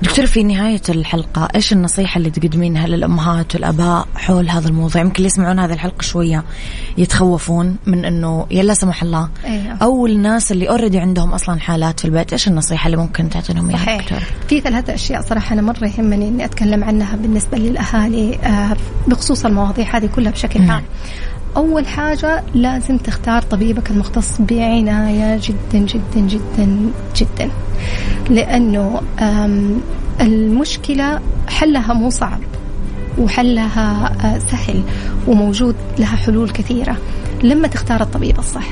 دكتور 0.01 0.25
في 0.25 0.43
نهاية 0.43 0.81
الحلقة 0.89 1.47
إيش 1.55 1.73
النصيحة 1.73 2.17
اللي 2.17 2.29
تقدمينها 2.29 2.87
للأمهات 2.87 3.55
والأباء 3.55 4.07
حول 4.15 4.49
هذا 4.49 4.67
الموضوع؟ 4.67 5.01
يمكن 5.01 5.15
اللي 5.15 5.27
يسمعون 5.27 5.59
هذه 5.59 5.73
الحلقة 5.73 6.01
شوية 6.01 6.43
يتخوفون 6.97 7.75
من 7.85 8.05
أنه 8.05 8.45
يلا 8.51 8.73
سمح 8.73 9.03
الله 9.03 9.29
أيوه. 9.45 9.77
أو 9.81 10.07
الناس 10.07 10.51
اللي 10.51 10.69
أوريدي 10.69 10.99
عندهم 10.99 11.33
أصلا 11.33 11.59
حالات 11.59 11.99
في 11.99 12.05
البيت 12.05 12.31
إيش 12.31 12.47
النصيحة 12.47 12.85
اللي 12.85 12.97
ممكن 12.97 13.29
تعطينهم 13.29 13.69
إياها 13.69 13.97
دكتور؟ 13.97 14.19
في 14.47 14.61
ثلاثة 14.61 14.93
أشياء 14.93 15.21
صراحة 15.21 15.53
أنا 15.53 15.61
مرة 15.61 15.87
يهمني 15.97 16.27
إني 16.27 16.45
أتكلم 16.45 16.83
عنها 16.83 17.15
بالنسبة 17.15 17.57
للأهالي 17.57 18.35
آه، 18.35 18.75
بخصوص 19.07 19.45
المواضيع 19.45 19.97
هذه 19.97 20.05
كلها 20.15 20.31
بشكل 20.31 20.71
عام. 20.71 20.83
أول 21.55 21.87
حاجة 21.87 22.43
لازم 22.55 22.97
تختار 22.97 23.41
طبيبك 23.41 23.91
المختص 23.91 24.41
بعناية 24.41 25.39
جدا 25.43 25.79
جدا 25.79 26.19
جدا 26.19 26.91
جدا. 27.15 27.49
لأنه 28.29 29.01
المشكلة 30.21 31.19
حلها 31.47 31.93
مو 31.93 32.09
صعب 32.09 32.39
وحلها 33.17 34.11
آه، 34.23 34.39
سهل 34.39 34.83
وموجود 35.27 35.75
لها 35.99 36.15
حلول 36.15 36.49
كثيرة. 36.49 36.97
لما 37.43 37.67
تختار 37.67 38.01
الطبيب 38.01 38.39
الصح 38.39 38.67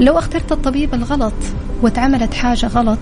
لو 0.00 0.18
اخترت 0.18 0.52
الطبيب 0.52 0.94
الغلط 0.94 1.34
واتعملت 1.82 2.34
حاجة 2.34 2.66
غلط 2.66 2.98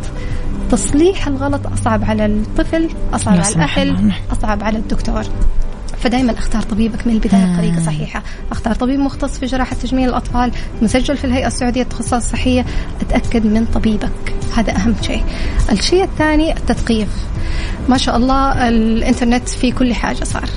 تصليح 0.70 1.26
الغلط 1.26 1.66
أصعب 1.66 2.04
على 2.04 2.26
الطفل 2.26 2.88
أصعب 3.12 3.40
على 3.40 3.54
الأهل 3.54 4.12
أصعب 4.32 4.62
على 4.62 4.78
الدكتور. 4.78 5.22
فدائما 6.04 6.32
أختار 6.32 6.62
طبيبك 6.62 7.06
من 7.06 7.12
البداية 7.12 7.54
بطريقة 7.54 7.82
صحيحة، 7.86 8.22
أختار 8.50 8.74
طبيب 8.74 9.00
مختص 9.00 9.38
في 9.38 9.46
جراحة 9.46 9.76
تجميل 9.76 10.08
الأطفال، 10.08 10.52
مسجل 10.82 11.16
في 11.16 11.24
الهيئة 11.24 11.46
السعودية 11.46 11.82
للتخصصات 11.82 12.22
الصحية، 12.22 12.64
أتأكد 13.00 13.46
من 13.46 13.66
طبيبك، 13.66 14.34
هذا 14.56 14.76
أهم 14.76 14.94
شيء. 15.02 15.24
الشيء 15.72 16.04
الثاني 16.04 16.56
التثقيف. 16.56 17.08
ما 17.88 17.96
شاء 17.96 18.16
الله 18.16 18.68
الإنترنت 18.68 19.48
في 19.48 19.72
كل 19.72 19.94
حاجة 19.94 20.24
صار. 20.24 20.48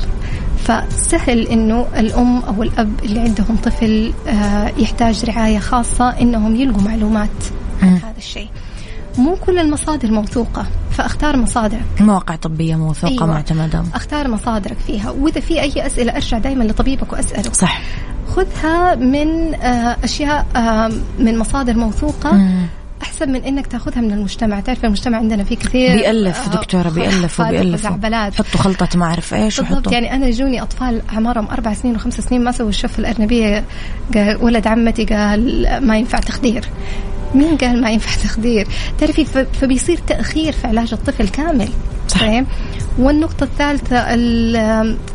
فسهل 0.63 1.47
إنه 1.47 1.87
الأم 1.97 2.39
أو 2.39 2.63
الأب 2.63 2.91
اللي 3.03 3.19
عندهم 3.19 3.57
طفل 3.63 4.13
آه، 4.27 4.71
يحتاج 4.77 5.25
رعاية 5.25 5.59
خاصة 5.59 6.09
إنهم 6.09 6.55
يلقوا 6.55 6.81
معلومات 6.81 7.29
عن 7.81 7.97
هذا 7.97 8.17
الشيء. 8.17 8.49
مو 9.17 9.35
كل 9.35 9.59
المصادر 9.59 10.11
موثوقة 10.11 10.65
فأختار 10.91 11.37
مصادرك 11.37 11.81
مواقع 11.99 12.35
طبية 12.35 12.75
موثوقة 12.75 13.11
أيوة. 13.11 13.25
معتمدة. 13.27 13.83
أختار 13.93 14.27
مصادرك 14.27 14.77
فيها 14.87 15.09
وإذا 15.11 15.41
في 15.41 15.61
أي 15.61 15.85
أسئلة 15.85 16.15
أرجع 16.15 16.37
دائما 16.37 16.63
لطبيبك 16.63 17.13
وأسأله. 17.13 17.51
صح. 17.53 17.81
خذها 18.27 18.95
من 18.95 19.53
آه، 19.53 19.97
أشياء 20.03 20.45
آه، 20.55 20.91
من 21.19 21.37
مصادر 21.37 21.73
موثوقة 21.73 22.31
مم. 22.31 22.65
أحسن 23.01 23.31
من 23.31 23.43
إنك 23.43 23.67
تأخذها 23.67 24.01
من 24.01 24.11
المجتمع. 24.11 24.59
تعرف 24.59 24.85
المجتمع 24.85 25.17
عندنا 25.17 25.43
فيه 25.43 25.55
كثير 25.55 25.95
بيألف 25.95 26.47
آه، 26.47 26.51
دكتورة 26.51 26.89
بيألف 26.89 27.39
وبيألف 27.39 27.85
حطوا 28.37 28.59
خلطة 28.59 28.99
ما 28.99 29.05
أعرف 29.05 29.33
إيش 29.33 29.61
بالضبط 29.61 29.91
يعني 29.91 30.15
أنا 30.15 30.27
يجوني 30.27 30.61
أطفال 30.61 31.01
أعمارهم 31.13 31.47
أربع 31.47 31.73
سنين 31.73 31.95
وخمس 31.95 32.21
سنين 32.21 32.43
ما 32.43 32.51
سووا 32.51 32.69
الشف 32.69 32.99
الأرنبية 32.99 33.63
قال 34.13 34.37
ولد 34.41 34.67
عمتي 34.67 35.05
قال 35.05 35.67
ما 35.87 35.97
ينفع 35.97 36.19
تخدير. 36.19 36.69
مين 37.35 37.57
قال 37.57 37.81
ما 37.81 37.91
ينفع 37.91 38.23
تخدير؟ 38.23 38.67
تعرفي 38.99 39.25
فبيصير 39.53 39.97
تأخير 40.07 40.53
في 40.53 40.67
علاج 40.67 40.93
الطفل 40.93 41.27
كامل. 41.27 41.69
صحيح 42.07 42.43
والنقطة 42.99 43.43
الثالثة 43.43 43.97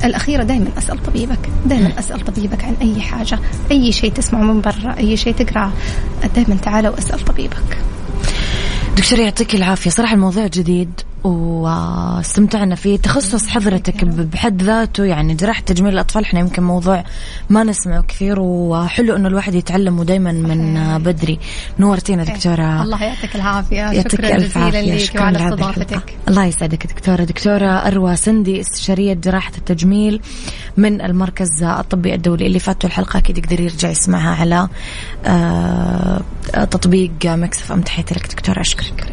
الأخيرة 0.05 0.42
دائما 0.42 0.66
أسأل 0.79 1.03
طبيبك. 1.03 1.38
دائما 1.66 1.98
أسأل 1.98 2.20
طبيبك 2.20 2.64
عن 2.64 2.77
أي 2.83 3.01
حاجة. 3.01 3.38
أي 3.70 3.92
شيء 3.92 4.12
تسمعه 4.12 4.42
من 4.42 4.61
برا 4.61 4.96
أي 4.98 5.16
شيء 5.16 5.35
تقرأه. 5.35 5.72
دائما 6.37 6.57
تعال 6.57 6.88
وأسأل 6.88 7.25
طبيبك. 7.25 7.79
دكتور 8.96 9.18
يعطيك 9.18 9.55
العافية. 9.55 9.90
صراحة 9.90 10.14
الموضوع 10.14 10.46
جديد. 10.46 10.90
واستمتعنا 11.24 12.74
فيه 12.74 12.96
تخصص 12.96 13.48
حضرتك 13.48 14.04
بحد 14.04 14.62
ذاته. 14.62 15.04
يعني 15.04 15.35
جراحة 15.35 15.61
تجميل 15.61 15.92
الأطفال 15.92 16.22
إحنا 16.24 16.40
يمكن 16.40 16.62
موضوع 16.62 17.04
ما 17.50 17.64
نسمعه 17.64 18.02
كثير 18.02 18.40
وحلو 18.40 19.16
إنه 19.16 19.28
الواحد 19.28 19.54
يتعلم 19.54 20.02
دايما 20.02 20.32
من 20.32 20.98
بدري. 20.98 21.38
نورتينا 21.78 22.24
دكتورة. 22.24 22.82
الله 22.82 23.04
يعطيك 23.04 23.37
العافية. 23.37 23.76
يعطيك 23.76 24.12
شكرا 24.12 24.38
جزيلا 24.38 24.96
لك 24.96 25.20
وعلى 25.20 25.48
استضافتك. 25.48 26.14
الله 26.28 26.44
يسعدك 26.44 26.87
دكتورة. 26.87 27.24
دكتورة 27.24 27.66
أروى 27.66 28.16
سندي 28.16 28.61
استشارية 28.61 29.14
جراحة 29.14 29.52
التجميل 29.58 30.20
من 30.76 31.00
المركز 31.00 31.62
الطبي 31.62 32.14
الدولي. 32.14 32.46
اللي 32.46 32.58
فاتوا 32.58 32.88
الحلقة 32.88 33.18
أكيد 33.18 33.38
يقدر 33.38 33.61
يرجع 33.61 33.90
يسمعها 33.90 34.35
على 34.40 34.68
آه، 35.26 36.22
تطبيق 36.70 37.12
مكسف 37.24 37.72
أم. 37.72 37.80
تحياتي 37.80 38.14
لك 38.14 38.26
دكتورة. 38.26 38.61
أشكرك. 38.61 39.12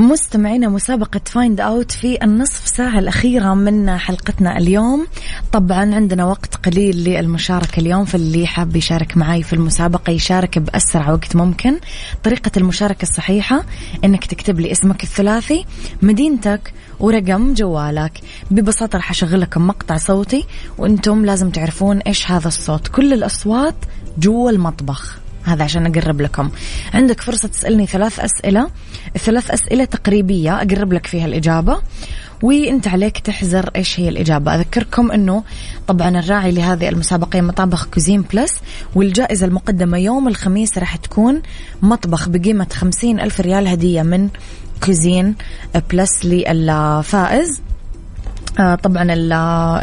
مستمعينا 0.00 0.68
مسابقة 0.68 1.20
Find 1.26 1.60
Out 1.60 1.92
في 1.92 2.24
النصف 2.24 2.68
ساعة 2.68 2.98
الأخيرة 2.98 3.54
من 3.54 3.96
حلقتنا 3.96 4.58
اليوم. 4.58 5.06
طبعا 5.52 5.94
عندنا 5.94 6.24
وقت 6.24 6.54
قليل 6.54 6.96
للمشاركة 6.96 7.80
اليوم 7.80 8.04
فاللي 8.04 8.46
حاب 8.46 8.76
يشارك 8.76 9.16
معي 9.16 9.42
في 9.42 9.52
المسابقة 9.52 10.10
يشارك 10.10 10.58
بأسرع 10.58 11.10
وقت 11.10 11.36
ممكن. 11.36 11.78
طريقة 12.24 12.50
المشاركة 12.56 13.02
الصحيحة 13.02 13.64
إنك 14.04 14.26
تكتب 14.26 14.60
لي 14.60 14.72
اسمك 14.72 15.02
الثلاثي 15.02 15.64
مدينتك 16.02 16.72
ورقم 17.00 17.54
جوالك. 17.54 18.20
ببساطة 18.50 18.96
راح 18.96 19.10
أشغل 19.10 19.40
لكم 19.40 19.66
مقطع 19.66 19.96
صوتي 19.96 20.44
وأنتم 20.78 21.24
لازم 21.24 21.50
تعرفون 21.50 21.98
إيش 21.98 22.30
هذا 22.30 22.48
الصوت. 22.48 22.88
كل 22.88 23.12
الأصوات 23.12 23.76
جوا 24.18 24.50
المطبخ. 24.50 25.19
هذا 25.44 25.64
عشان 25.64 25.86
أقرب 25.86 26.20
لكم. 26.20 26.50
عندك 26.94 27.20
فرصة 27.20 27.48
تسألني 27.48 27.86
ثلاث 27.86 28.20
أسئلة 28.20 28.70
الثلاث 29.16 29.50
أسئلة 29.50 29.84
تقريبية 29.84 30.56
أقرب 30.56 30.92
لك 30.92 31.06
فيها 31.06 31.26
الإجابة 31.26 31.80
وإنت 32.42 32.88
عليك 32.88 33.18
تحذر 33.18 33.70
إيش 33.76 34.00
هي 34.00 34.08
الإجابة. 34.08 34.54
أذكركم 34.54 35.12
إنه 35.12 35.44
طبعا 35.86 36.18
الراعي 36.18 36.52
لهذه 36.52 36.88
المسابقة 36.88 37.40
مطابخ 37.40 37.86
Cuisine 37.86 38.22
Plus 38.22 38.54
والجائزة 38.94 39.46
المقدمة 39.46 39.98
يوم 39.98 40.28
الخميس 40.28 40.78
راح 40.78 40.96
تكون 40.96 41.42
مطبخ 41.82 42.28
بقيمة 42.28 42.66
خمسين 42.72 43.20
ألف 43.20 43.40
ريال 43.40 43.68
هدية 43.68 44.02
من 44.02 44.28
Cuisine 44.84 45.34
Plus 45.90 46.24
للفائز. 46.24 47.60
آه 48.58 48.74
طبعا 48.74 49.06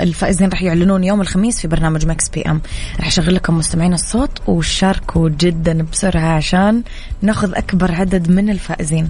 الفائزين 0.04 0.50
راح 0.50 0.64
يعلنون 0.64 1.04
يوم 1.04 1.22
الخميس 1.22 1.62
في 1.62 1.68
برنامج 1.68 2.06
Mix 2.06 2.30
PM. 2.30 2.62
راح 3.00 3.08
أشغل 3.08 3.36
لكم 3.36 3.58
مستمعين 3.58 3.94
الصوت 3.94 4.30
وشاركوا 4.48 5.30
جدا 5.30 5.86
بسرعة 5.92 6.36
عشان 6.36 6.84
ناخذ 7.22 7.56
أكبر 7.56 7.92
عدد 7.92 8.30
من 8.32 8.50
الفائزين. 8.50 9.10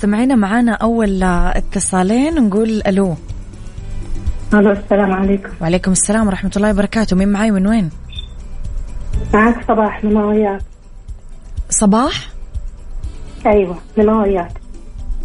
مستمعينا 0.00 0.34
معانا 0.34 0.72
أول 0.72 1.22
اتصالين 1.22 2.34
نقول 2.34 2.82
ألو. 2.86 3.16
ألو 4.54 4.70
السلام 4.70 5.12
عليكم. 5.12 5.50
وعليكم 5.60 5.92
السلام 5.92 6.26
ورحمة 6.26 6.50
الله 6.56 6.70
وبركاته. 6.70 7.16
مين 7.16 7.28
معاي 7.28 7.50
من 7.50 7.66
وين؟ 7.66 7.90
معك 9.34 9.64
صباح 9.68 10.04
من 10.04 10.16
وياك؟ 10.16 10.60
صباح؟ 11.70 12.28
أيوه 13.46 13.78
من 13.96 14.08
وياك. 14.08 14.52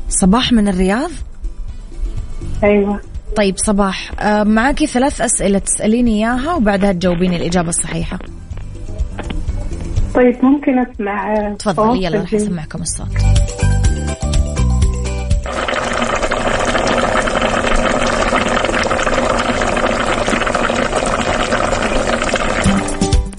صباح 0.09 0.51
من 0.51 0.67
الرياض؟ 0.67 1.11
أيوه. 2.63 2.99
طيب 3.37 3.57
صباح. 3.57 4.11
آه، 4.19 4.43
معاكي 4.43 4.87
ثلاث 4.87 5.21
أسئلة 5.21 5.59
تسأليني 5.59 6.11
إياها 6.11 6.53
وبعدها 6.53 6.91
تجاوبيني 6.91 7.35
الإجابة 7.35 7.69
الصحيحة. 7.69 8.19
طيب 10.15 10.45
ممكن 10.45 10.79
أسمع 10.79 11.33
آه، 11.33 11.53
تفضلي 11.53 12.03
يلا 12.03 12.19
راح؟ 12.19 12.33
أسمعكم 12.33 12.81
الصوت. 12.81 13.17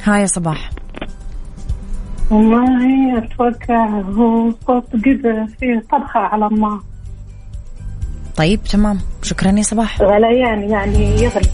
ها 0.06 0.18
يا 0.18 0.26
صباح. 0.26 0.70
والله 2.30 3.18
أتوقع 3.18 3.86
هو 3.86 4.52
صوت 4.66 4.92
قدر 4.92 5.46
فيه 5.60 5.82
طبخة 5.92 6.20
على 6.20 6.46
النار 6.46 6.80
طيب 8.36 8.64
تمام. 8.64 8.98
شكرا 9.22 9.50
يا 9.50 9.62
صباح. 9.62 10.02
غليان 10.02 10.70
يعني 10.70 11.22
يغلي 11.22 11.48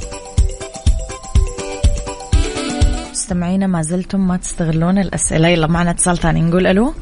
مستمعينا 3.10 3.66
ما 3.66 3.82
زلتم 3.82 4.28
ما 4.28 4.36
تستغلون 4.36 4.98
الأسئلة. 4.98 5.48
يلا 5.48 5.66
معنا 5.66 5.90
اتصال 5.90 6.18
ثاني. 6.18 6.40
نقول 6.40 6.66
ألو. 6.66 6.94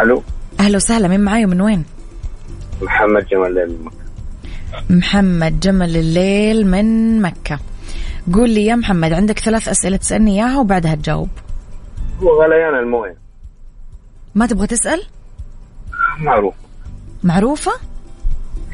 ألو. 0.00 0.22
أهلا 0.60 0.76
وسهلا. 0.76 1.08
مين 1.08 1.20
معاي 1.20 1.44
ومن 1.44 1.60
وين؟ 1.60 1.84
محمد 2.82 3.26
جمال 3.26 3.68
من 3.68 3.84
مكة. 3.84 4.04
محمد 4.90 5.60
جمل 5.60 5.96
الليل 5.96 6.66
من 6.66 7.22
مكة. 7.22 7.58
قول 8.32 8.50
لي 8.50 8.66
يا 8.66 8.74
محمد 8.74 9.12
عندك 9.12 9.38
ثلاث 9.38 9.68
أسئلة 9.68 9.96
تسألني 9.96 10.30
إياها 10.30 10.58
وبعدها 10.58 10.94
تجاوب. 10.94 11.28
هو 12.22 12.42
غليان 12.42 12.74
الموية. 12.74 13.16
ما 14.34 14.46
تبغى 14.46 14.66
تسأل؟ 14.66 15.02
معروف. 16.18 16.54
معروفة؟ 17.22 17.72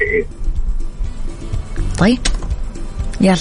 إيه. 0.01 0.25
طيب 1.99 2.19
يلا. 3.21 3.37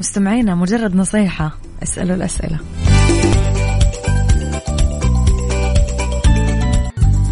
مستمعينا 0.00 0.54
مجرد 0.54 0.96
نصيحة 0.96 1.56
اسألوا 1.82 2.16
الأسئلة. 2.16 2.58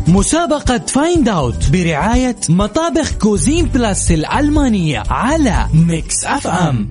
مسابقة 0.09 0.79
Find 0.79 1.29
Out 1.29 1.70
برعاية 1.73 2.37
مطابخ 2.49 3.13
Cuisine 3.18 3.64
Plus 3.66 4.11
الألمانية 4.11 5.03
على 5.11 5.67
Mix 5.89 6.24
FM 6.24 6.89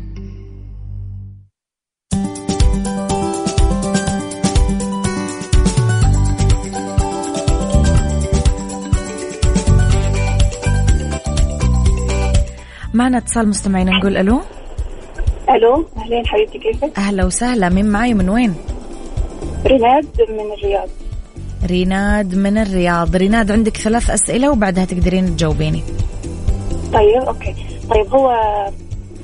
معنا 12.94 13.18
اتصال 13.18 13.50
مستمعينا 13.50 13.92
نقول 13.92 14.18
ألو. 14.18 14.42
ألو 15.50 15.86
أهلين 15.98 16.28
حبيبتي 16.28 16.60
كيفك؟ 16.60 16.92
أهلا 16.98 17.26
وسهلا 17.26 17.70
مين 17.70 17.86
معاي 17.86 18.14
من 18.14 18.30
وين؟ 18.30 18.54
ريناد 19.66 20.06
من 20.30 20.54
الرياض. 20.58 20.90
ريناد 21.66 22.36
من 22.36 22.58
الرياض. 22.58 23.16
ريناد 23.16 23.52
عندك 23.52 23.78
ثلاث 23.78 24.10
أسئلة 24.10 24.52
وبعدها 24.52 24.86
تقدرين 24.86 25.36
تجاوبيني. 25.36 25.84
طيب 26.94 27.22
okay. 27.28 27.56
طيب 27.90 28.08
هو 28.16 28.30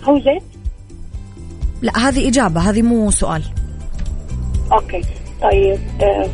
هو 0.04 0.20
زيت؟ 0.20 0.44
لا 1.82 1.98
هذه 1.98 2.30
إجابة 2.30 2.62
هذه 2.62 2.82
مو 2.82 3.12
سؤال. 3.12 3.44
okay. 4.72 5.02
طيب 5.42 5.80
آه 6.02 6.30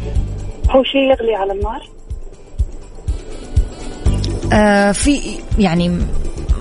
هو 0.69 0.83
شيء 0.83 1.01
يغلي 1.01 1.35
على 1.35 1.53
النار؟ 1.53 1.89
آه 4.53 4.91
في 4.91 5.21
يعني 5.57 5.97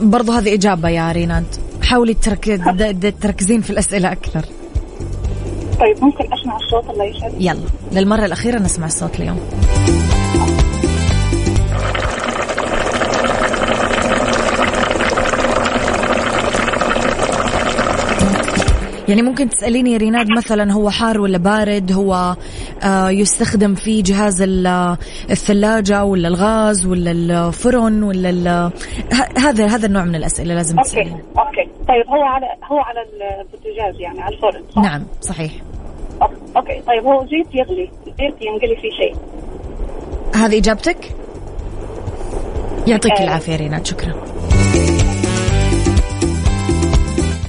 برضو 0.01 0.33
هذه 0.33 0.55
إجابة 0.55 0.89
يا 0.89 1.13
ريناد. 1.13 1.45
حاولي 1.83 2.15
تركزين 3.23 3.61
في 3.61 3.71
الأسئلة 3.71 4.13
أكثر. 4.13 4.45
طيب 5.81 6.05
ممكن 6.05 6.25
أسمع 6.33 6.57
الصوت؟ 6.57 6.91
الله 6.91 7.05
يسعدك؟ 7.05 7.35
يلا 7.41 7.61
للمرة 7.93 8.25
الأخيرة 8.25 8.59
نسمع 8.59 8.87
الصوت 8.87 9.21
اليوم. 9.21 9.39
يعني 19.09 19.23
ممكن 19.23 19.49
تسأليني 19.49 19.93
يا 19.93 19.97
ريناد 19.99 20.27
مثلا 20.37 20.73
هو 20.73 20.91
حار 20.91 21.21
ولا 21.21 21.39
بارد؟ 21.39 21.93
هو 21.93 22.37
آه 22.83 23.11
يستخدم 23.11 23.75
في 23.75 24.03
جهاز 24.03 24.43
ال- 24.43 24.97
الثلاجة 25.31 26.05
ولا 26.05 26.29
الغاز 26.29 26.87
ولا 26.87 27.11
الفرن 27.11 28.03
ولا 28.03 28.71
هذا 29.39 29.67
هذا 29.67 29.87
النوع 29.87 30.05
من 30.05 30.15
الأسئلة 30.15 30.55
لازم 30.55 30.77
تسأليني. 30.77 31.11
okay. 31.39 31.68
طيب 31.89 32.07
هو 32.09 32.23
على 32.23 32.47
هو 32.65 32.79
على 32.79 33.01
البوتاجاز 33.41 34.01
يعني 34.01 34.21
على 34.21 34.35
الفرن 34.35 34.63
صح؟ 34.77 34.83
نعم 34.83 35.03
صحيح. 35.21 35.53
okay 36.57 36.83
طيب 36.87 37.05
هو 37.05 37.27
زيت 37.27 37.55
يغلي 37.55 37.91
زيت 38.07 38.43
ينقلي 38.43 38.77
فيه 38.77 38.91
شيء. 38.91 39.17
هذه 40.35 40.59
إجابتك؟ 40.59 41.15
يعطيك 42.87 43.13
آه. 43.13 43.25
العافية 43.25 43.57
ريناد 43.57 43.87
شكرا. 43.87 44.15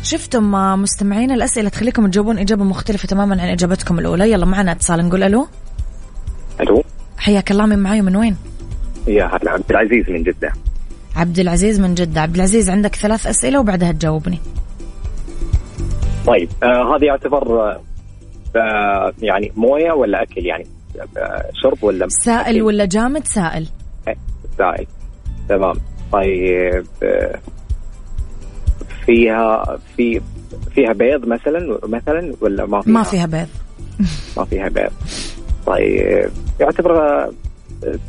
شفتم 0.04 0.56
آه، 0.56 0.76
مستمعين 0.76 1.32
الأسئلة 1.32 1.70
تخليكم 1.70 2.08
تجاوبون 2.08 2.38
إجابة 2.40 2.64
مختلفة 2.64 3.08
تماما 3.08 3.42
عن 3.42 3.50
إجابتكم 3.50 4.00
الأولى. 4.00 4.32
يلا 4.32 4.46
معنا 4.46 4.72
اتصال 4.72 5.08
نقول 5.08 5.24
ألو. 5.24 5.48
ألو. 6.62 6.84
حياك 7.18 7.52
الله 7.52 7.66
من 7.66 7.80
معاي 7.80 8.02
من 8.02 8.16
وين؟ 8.16 8.38
يا 9.08 9.26
هلا 9.26 9.52
عبد 9.52 9.70
العزيز 9.70 10.10
من 10.10 10.24
جدة. 10.24 10.54
عبد 11.20 11.40
العزيز 11.40 11.80
من 11.80 11.96
جدة. 11.96 12.22
عبد 12.22 12.36
العزيز 12.36 12.70
عندك 12.70 12.96
ثلاث 12.96 13.28
أسئلة 13.28 13.60
وبعدها 13.60 13.92
تجاوبني. 13.92 14.40
طيب 16.28 16.50
آه 16.64 16.96
هذا 16.96 17.06
يعتبر 17.06 17.62
آه 17.62 17.82
آه، 18.56 19.14
يعني 19.22 19.52
موية 19.56 19.92
ولا 19.92 20.24
أكل؟ 20.24 20.46
يعني 20.46 20.66
آه 21.18 21.46
شرب 21.64 21.84
ولا 21.84 22.08
سائل 22.10 22.56
أكل؟ 22.56 22.62
ولا 22.62 22.86
جامد؟ 22.86 23.26
سائل. 23.26 23.68
سائل. 24.58 24.88
تمام. 25.50 25.76
طيب 26.12 26.86
آه 27.04 27.40
فيها 29.06 29.78
في 29.98 30.22
فيها 30.76 30.94
بيض 30.94 31.28
مثلا 31.28 31.80
مثلا 31.84 32.34
ولا 32.42 32.66
ما 32.66 32.82
فيها؟ 32.82 32.94
ما 32.94 33.04
فيها 33.04 33.26
بيض. 33.26 33.48
ما 34.38 34.46
فيها 34.46 34.70
بيض. 34.70 34.92
طيب 35.66 36.30
يعتبر 36.60 37.04
آه، 37.04 37.32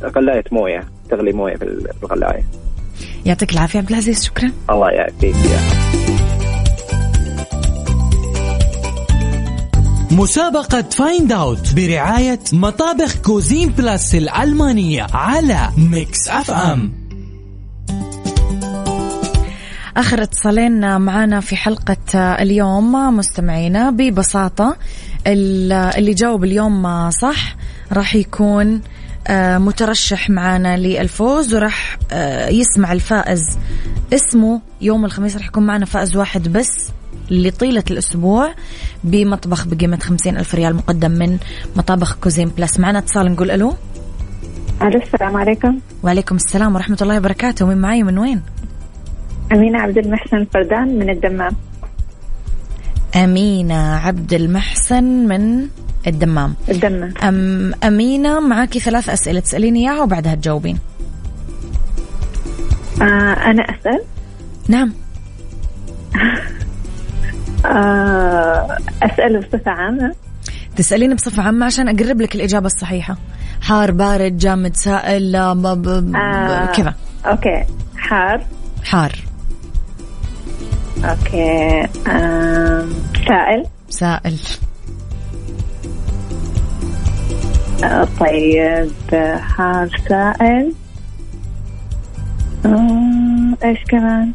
غلاية 0.03 0.43
موية 0.51 0.87
تغلي 1.09 1.31
موية 1.31 1.55
في 1.55 1.85
الغلاية. 2.03 2.60
يعطيك 3.25 3.53
العافية 3.53 3.79
عبد 3.79 3.89
العزيز 3.89 4.23
شكرا. 4.23 4.51
الله 4.69 4.89
يعافيك. 4.89 5.35
يا 5.35 5.59
مسابقة 10.11 10.81
Find 10.81 11.31
Out 11.31 11.73
برعاية 11.73 12.39
مطابخ 12.53 13.15
Cuisine 13.15 13.69
Plus 13.69 14.15
الألمانية 14.15 15.07
على 15.13 15.69
Mix 15.77 16.27
FM 16.29 16.93
آخر 19.97 20.23
اتصالين 20.23 21.01
معنا 21.01 21.39
في 21.39 21.55
حلقة 21.55 21.97
اليوم 22.41 23.17
مستمعينا 23.17 23.89
ببساطة 23.89 24.75
ال- 25.27 25.71
اللي 25.73 26.13
جاوب 26.13 26.43
اليوم 26.43 27.09
صح 27.11 27.55
راح 27.91 28.15
يكون 28.15 28.73
آه، 28.75 28.81
مترشح 29.59 30.29
معنا 30.29 30.77
للفوز 30.77 31.55
وراح 31.55 31.97
آه، 32.11 32.49
يسمع 32.49 32.91
الفائز 32.91 33.57
اسمه. 34.13 34.61
يوم 34.81 35.05
الخميس 35.05 35.37
راح 35.37 35.47
يكون 35.47 35.65
معنا 35.65 35.85
فائز 35.85 36.17
واحد 36.17 36.47
بس 36.47 36.91
لطيلة 37.31 37.83
الأسبوع 37.91 38.53
بمطبخ 39.03 39.67
بقيمة 39.67 39.99
خمسين 39.99 40.37
ألف 40.37 40.55
ريال 40.55 40.75
مقدم 40.75 41.11
من 41.11 41.37
مطابخ 41.75 42.15
Cuisine 42.15 42.49
Plus 42.57 42.79
معنا 42.79 42.99
اتصال 42.99 43.31
نقول 43.31 43.51
ألو. 43.51 43.73
ألو 44.81 44.99
السلام 45.01 45.37
عليكم. 45.37 45.79
وعليكم 46.03 46.35
السلام 46.35 46.75
ورحمة 46.75 46.97
الله 47.01 47.17
وبركاته. 47.17 47.65
من 47.65 47.77
معي 47.77 48.03
من 48.03 48.17
وين؟ 48.17 48.41
أمينة 49.51 49.79
عبد 49.79 49.97
المحسن 49.97 50.45
فردان 50.53 50.99
من 50.99 51.09
الدمام. 51.09 51.55
أمينة 53.15 53.95
عبد 53.95 54.33
المحسن 54.33 55.03
من 55.03 55.67
الدمام. 56.07 56.55
الدمام. 56.69 57.13
أم 57.23 57.73
أمينة 57.83 58.39
معاكي 58.39 58.79
ثلاث 58.79 59.09
أسئلة. 59.09 59.39
تسأليني 59.39 59.79
إياها 59.89 60.01
وبعدها 60.03 60.35
تجاوبين. 60.35 60.77
آه 63.01 63.05
أنا 63.33 63.63
أسأل؟ 63.63 64.03
نعم. 64.67 64.93
آه 67.65 68.77
أسأل 69.03 69.39
بصفة 69.39 69.71
عامة. 69.71 70.15
تسأليني 70.75 71.15
بصفة 71.15 71.43
عامة 71.43 71.65
عشان 71.65 71.87
أقرب 71.87 72.21
لك 72.21 72.35
الإجابة 72.35 72.65
الصحيحة. 72.65 73.17
حار 73.61 73.91
بارد 73.91 74.37
جامد 74.37 74.75
سائل 74.75 75.35
آه. 75.35 76.71
كذا. 76.75 76.93
okay. 77.25 77.65
حار؟ 77.97 78.41
حار. 78.83 79.11
okay. 81.05 81.87
آم، 82.07 82.89
سائل؟ 83.27 83.65
سائل. 83.89 84.39
طيب 88.19 88.91
آه، 89.13 89.37
حار 89.37 90.01
سائل. 90.09 90.73
آم، 92.65 93.55
إيش 93.63 93.79
كمان؟ 93.89 94.31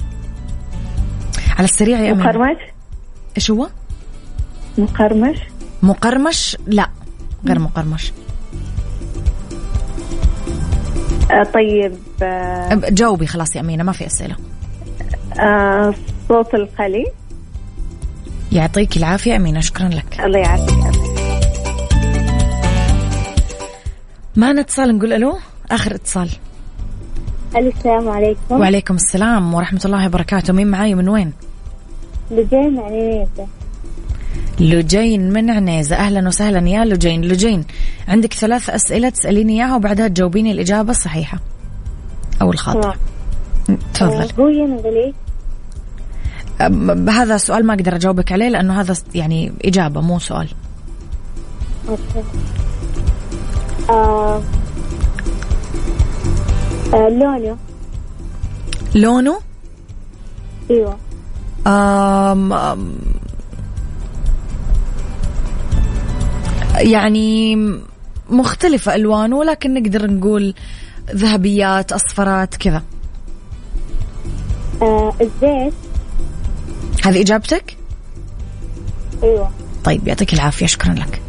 على 1.58 1.64
السريع 1.64 1.98
يا 2.00 2.12
أمين 2.12 2.24
مقرمش؟ 2.26 2.56
إيش 3.36 3.50
هو؟ 3.50 3.68
مقرمش؟ 4.78 5.38
مقرمش؟ 5.82 6.56
لا 6.66 6.88
غير 7.46 7.58
مقرمش. 7.58 8.12
آه، 11.30 11.42
طيب 11.42 11.92
آه، 12.22 12.74
جاوبي 12.74 13.26
خلاص 13.26 13.56
يا 13.56 13.60
أمينة 13.60 13.84
ما 13.84 13.92
في 13.92 14.06
أسئلة. 14.06 14.36
آه، 15.40 15.94
صوت 16.28 16.54
القلي 16.54 17.06
يعطيك 18.52 18.96
العافية 18.96 19.36
أمينة 19.36 19.60
شكرا 19.60 19.88
لك. 19.88 20.20
الله 20.20 20.38
يعافيك. 20.38 20.95
معنا 24.36 24.60
اتصال 24.60 24.96
نقول 24.96 25.12
ألو؟ 25.12 25.38
آخر 25.70 25.94
اتصال. 25.94 26.30
ألو 27.56 27.68
السلام 27.68 28.08
عليكم. 28.08 28.60
وعليكم 28.60 28.94
السلام 28.94 29.54
ورحمة 29.54 29.80
الله 29.84 30.06
وبركاته. 30.06 30.52
مين 30.52 30.66
معاي؟ 30.66 30.94
من 30.94 31.08
وين؟ 31.08 31.32
لجين 32.30 32.78
عنيزة. 32.78 33.46
لجين 34.60 35.32
من 35.32 35.50
عنيزة. 35.50 35.96
أهلا 35.96 36.28
وسهلا 36.28 36.68
يا 36.68 36.84
لجين. 36.84 37.24
لجين 37.24 37.64
عندك 38.08 38.32
ثلاث 38.32 38.70
أسئلة 38.70 39.08
تسأليني 39.08 39.52
إياها 39.52 39.76
وبعدها 39.76 40.08
تجاوبيني 40.08 40.52
الإجابة 40.52 40.90
الصحيحة. 40.90 41.38
أو 42.42 42.52
الخاطئة. 42.52 42.94
تفضل. 43.94 44.28
أم- 46.60 47.10
هذا 47.10 47.36
سؤال 47.36 47.66
ما 47.66 47.74
أقدر 47.74 47.96
أجاوبك 47.96 48.32
عليه 48.32 48.48
لأنه 48.48 48.80
هذا 48.80 48.94
يعني 49.14 49.52
إجابة 49.64 50.00
مو 50.00 50.18
سؤال. 50.18 50.48
أوكي. 51.88 52.22
آه. 53.90 54.42
آه 56.94 57.08
لونه 57.08 57.56
لونه 58.94 59.38
أيوه. 60.70 60.96
أم 61.66 62.52
أم 62.52 62.98
يعني 66.78 67.56
مختلفة 68.30 68.94
ألوانه 68.94 69.36
ولكن 69.36 69.74
نقدر 69.74 70.10
نقول 70.10 70.54
ذهبيات 71.14 71.92
أصفرات 71.92 72.56
كذا. 72.56 72.82
آه 74.82 75.14
الزيت. 75.20 75.74
هذه 77.04 77.20
إجابتك؟ 77.20 77.76
أيوه. 79.22 79.50
طيب 79.84 80.08
يعطيك 80.08 80.34
العافية 80.34 80.66
شكرا 80.66 80.94
لك. 80.94 81.22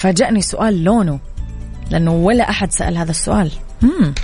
فاجأني 0.00 0.40
سؤال 0.40 0.84
لونه 0.84 1.18
لأنه 1.90 2.12
ولا 2.12 2.50
أحد 2.50 2.72
سأل 2.72 2.96
هذا 2.96 3.10
السؤال 3.10 3.52
مم. 3.82 4.14